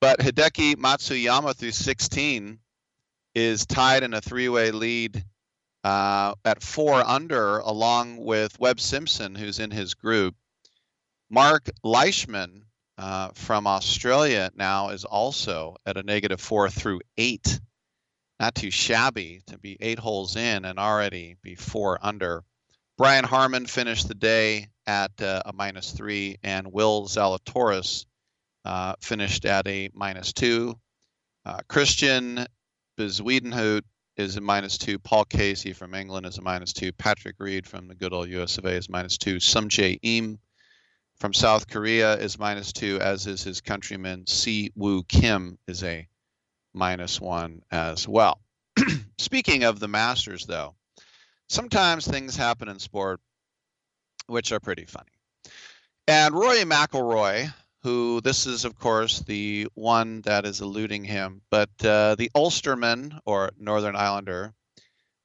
[0.00, 2.58] But Hideki Matsuyama through 16
[3.34, 5.24] is tied in a three-way lead
[5.84, 10.34] uh, at four under, along with Webb Simpson, who's in his group.
[11.30, 12.64] Mark Leishman
[12.98, 17.60] uh, from Australia now is also at a negative four through eight.
[18.38, 22.44] Not too shabby to be eight holes in and already be four under.
[22.98, 28.06] Brian Harman finished the day at uh, a minus three, and Will Zalatoris
[28.64, 30.78] uh, finished at a minus two.
[31.44, 32.46] Uh, Christiaan
[32.98, 33.82] Bezuidenhout
[34.16, 34.98] is a minus two.
[34.98, 36.92] Paul Casey from England is a minus two.
[36.92, 39.36] Patrick Reed from the good old US of A is minus two.
[39.36, 40.38] Sungjae Im
[41.18, 46.08] from South Korea is minus two, as is his countryman Si Woo Kim is a
[46.76, 48.40] minus one as well.
[49.18, 50.74] Speaking of the Masters, though,
[51.48, 53.20] sometimes things happen in sport
[54.26, 55.10] which are pretty funny.
[56.08, 61.70] And Rory McIlroy, who this is, of course, the one that is eluding him, but
[61.84, 64.52] uh, the Ulsterman or Northern Islander,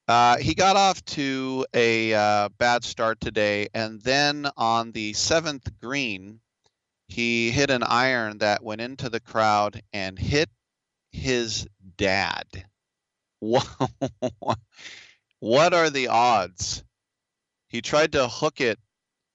[0.08, 5.70] uh, he got off to a uh, bad start today, and then on the seventh
[5.80, 6.40] green,
[7.08, 10.50] he hit an iron that went into the crowd and hit
[11.12, 11.68] his
[11.98, 12.46] dad.
[13.40, 13.74] what
[15.74, 16.84] are the odds?
[17.68, 18.80] He tried to hook it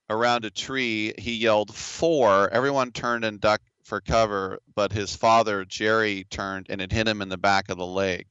[0.09, 1.15] around a tree.
[1.19, 2.48] He yelled four.
[2.51, 7.23] Everyone turned and ducked for cover, but his father, Jerry, turned and it hit him
[7.23, 8.27] in the back of the leg.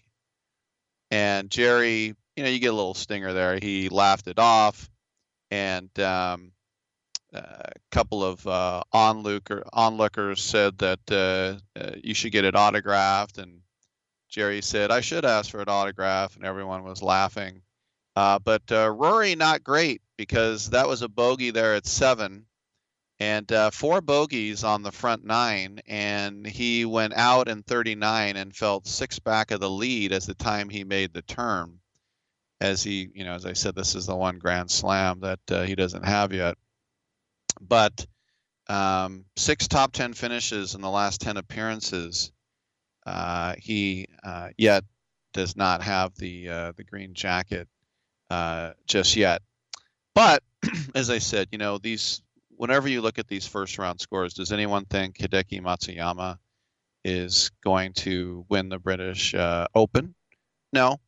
[1.12, 3.58] And Jerry, you know, you get a little stinger there.
[3.62, 4.90] He laughed it off,
[5.52, 6.52] and um,
[7.36, 13.38] a couple of uh, onlooker, onlookers said that uh, uh, you should get it autographed,
[13.38, 13.62] and
[14.30, 17.62] Jerry said I should ask for an autograph, and everyone was laughing.
[18.16, 22.46] Uh, but uh, Rory not great because that was a bogey there at seven,
[23.20, 28.56] and uh, four bogeys on the front nine, and he went out in 39 and
[28.56, 31.80] felt six back of the lead as the time he made the turn.
[32.62, 35.64] As he, you know, as I said, this is the one Grand Slam that uh,
[35.64, 36.58] he doesn't have yet.
[37.62, 38.06] But
[38.68, 42.32] um, six top 10 finishes in the last 10 appearances.
[43.06, 44.84] Uh, he uh, yet
[45.34, 47.68] does not have the uh, the green jacket
[48.30, 49.42] uh, just yet.
[50.16, 50.42] But
[50.96, 52.22] as I said, you know, these
[52.58, 56.38] whenever you look at these first round scores, does anyone think Hideki Matsuyama
[57.04, 60.16] is going to win the British uh, Open?
[60.74, 61.00] No,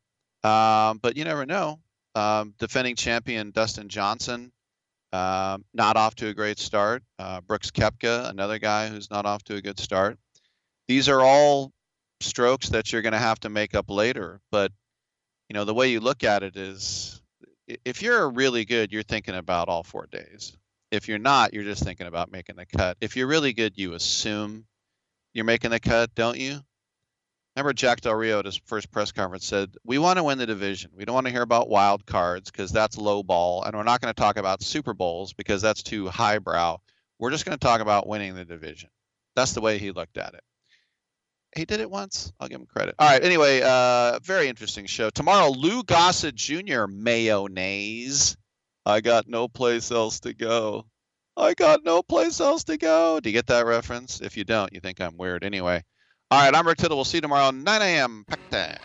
[0.44, 1.80] um, but you never know.
[2.16, 4.52] Um, defending champion Dustin Johnson,
[5.14, 7.04] um, not off to a great start.
[7.18, 10.18] Uh, Brooks Koepka, another guy who's not off to a good start.
[10.88, 11.72] These are all
[12.20, 14.42] strokes that you're going to have to make up later.
[14.52, 14.72] But
[15.50, 17.22] you know, the way you look at it is,
[17.86, 20.58] if you're really good, you're thinking about all four days.
[20.92, 22.98] If you're not, you're just thinking about making the cut.
[23.02, 24.66] If you're really good, you assume
[25.34, 26.60] you're making the cut, don't you?
[27.58, 30.46] Remember Jack Del Rio at his first press conference said, "We want to win the
[30.46, 30.92] division.
[30.94, 34.00] We don't want to hear about wild cards because that's low ball, and we're not
[34.00, 36.78] going to talk about Super Bowls because that's too highbrow.
[37.18, 38.92] We're just going to talk about winning the division."
[39.36, 40.44] That's the way he looked at it.
[41.56, 42.32] He did it once.
[42.40, 42.94] I'll give him credit.
[43.00, 43.24] All right.
[43.24, 45.50] Anyway, uh, very interesting show tomorrow.
[45.50, 46.86] Lou Gossett Jr.
[46.86, 48.38] Mayonnaise.
[48.86, 50.86] I got no place else to go.
[51.36, 53.20] I got no place else to go.
[53.20, 54.22] Do you get that reference?
[54.22, 55.44] If you don't, you think I'm weird.
[55.44, 55.84] Anyway.
[56.30, 56.98] All right, I'm Rick Tittle.
[56.98, 58.26] We'll see you tomorrow, 9 a.m.
[58.28, 58.80] Pack time.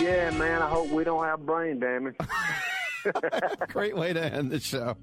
[0.00, 0.62] Yeah, man.
[0.62, 2.14] I hope we don't have brain damage.
[3.68, 4.96] Great way to end the show.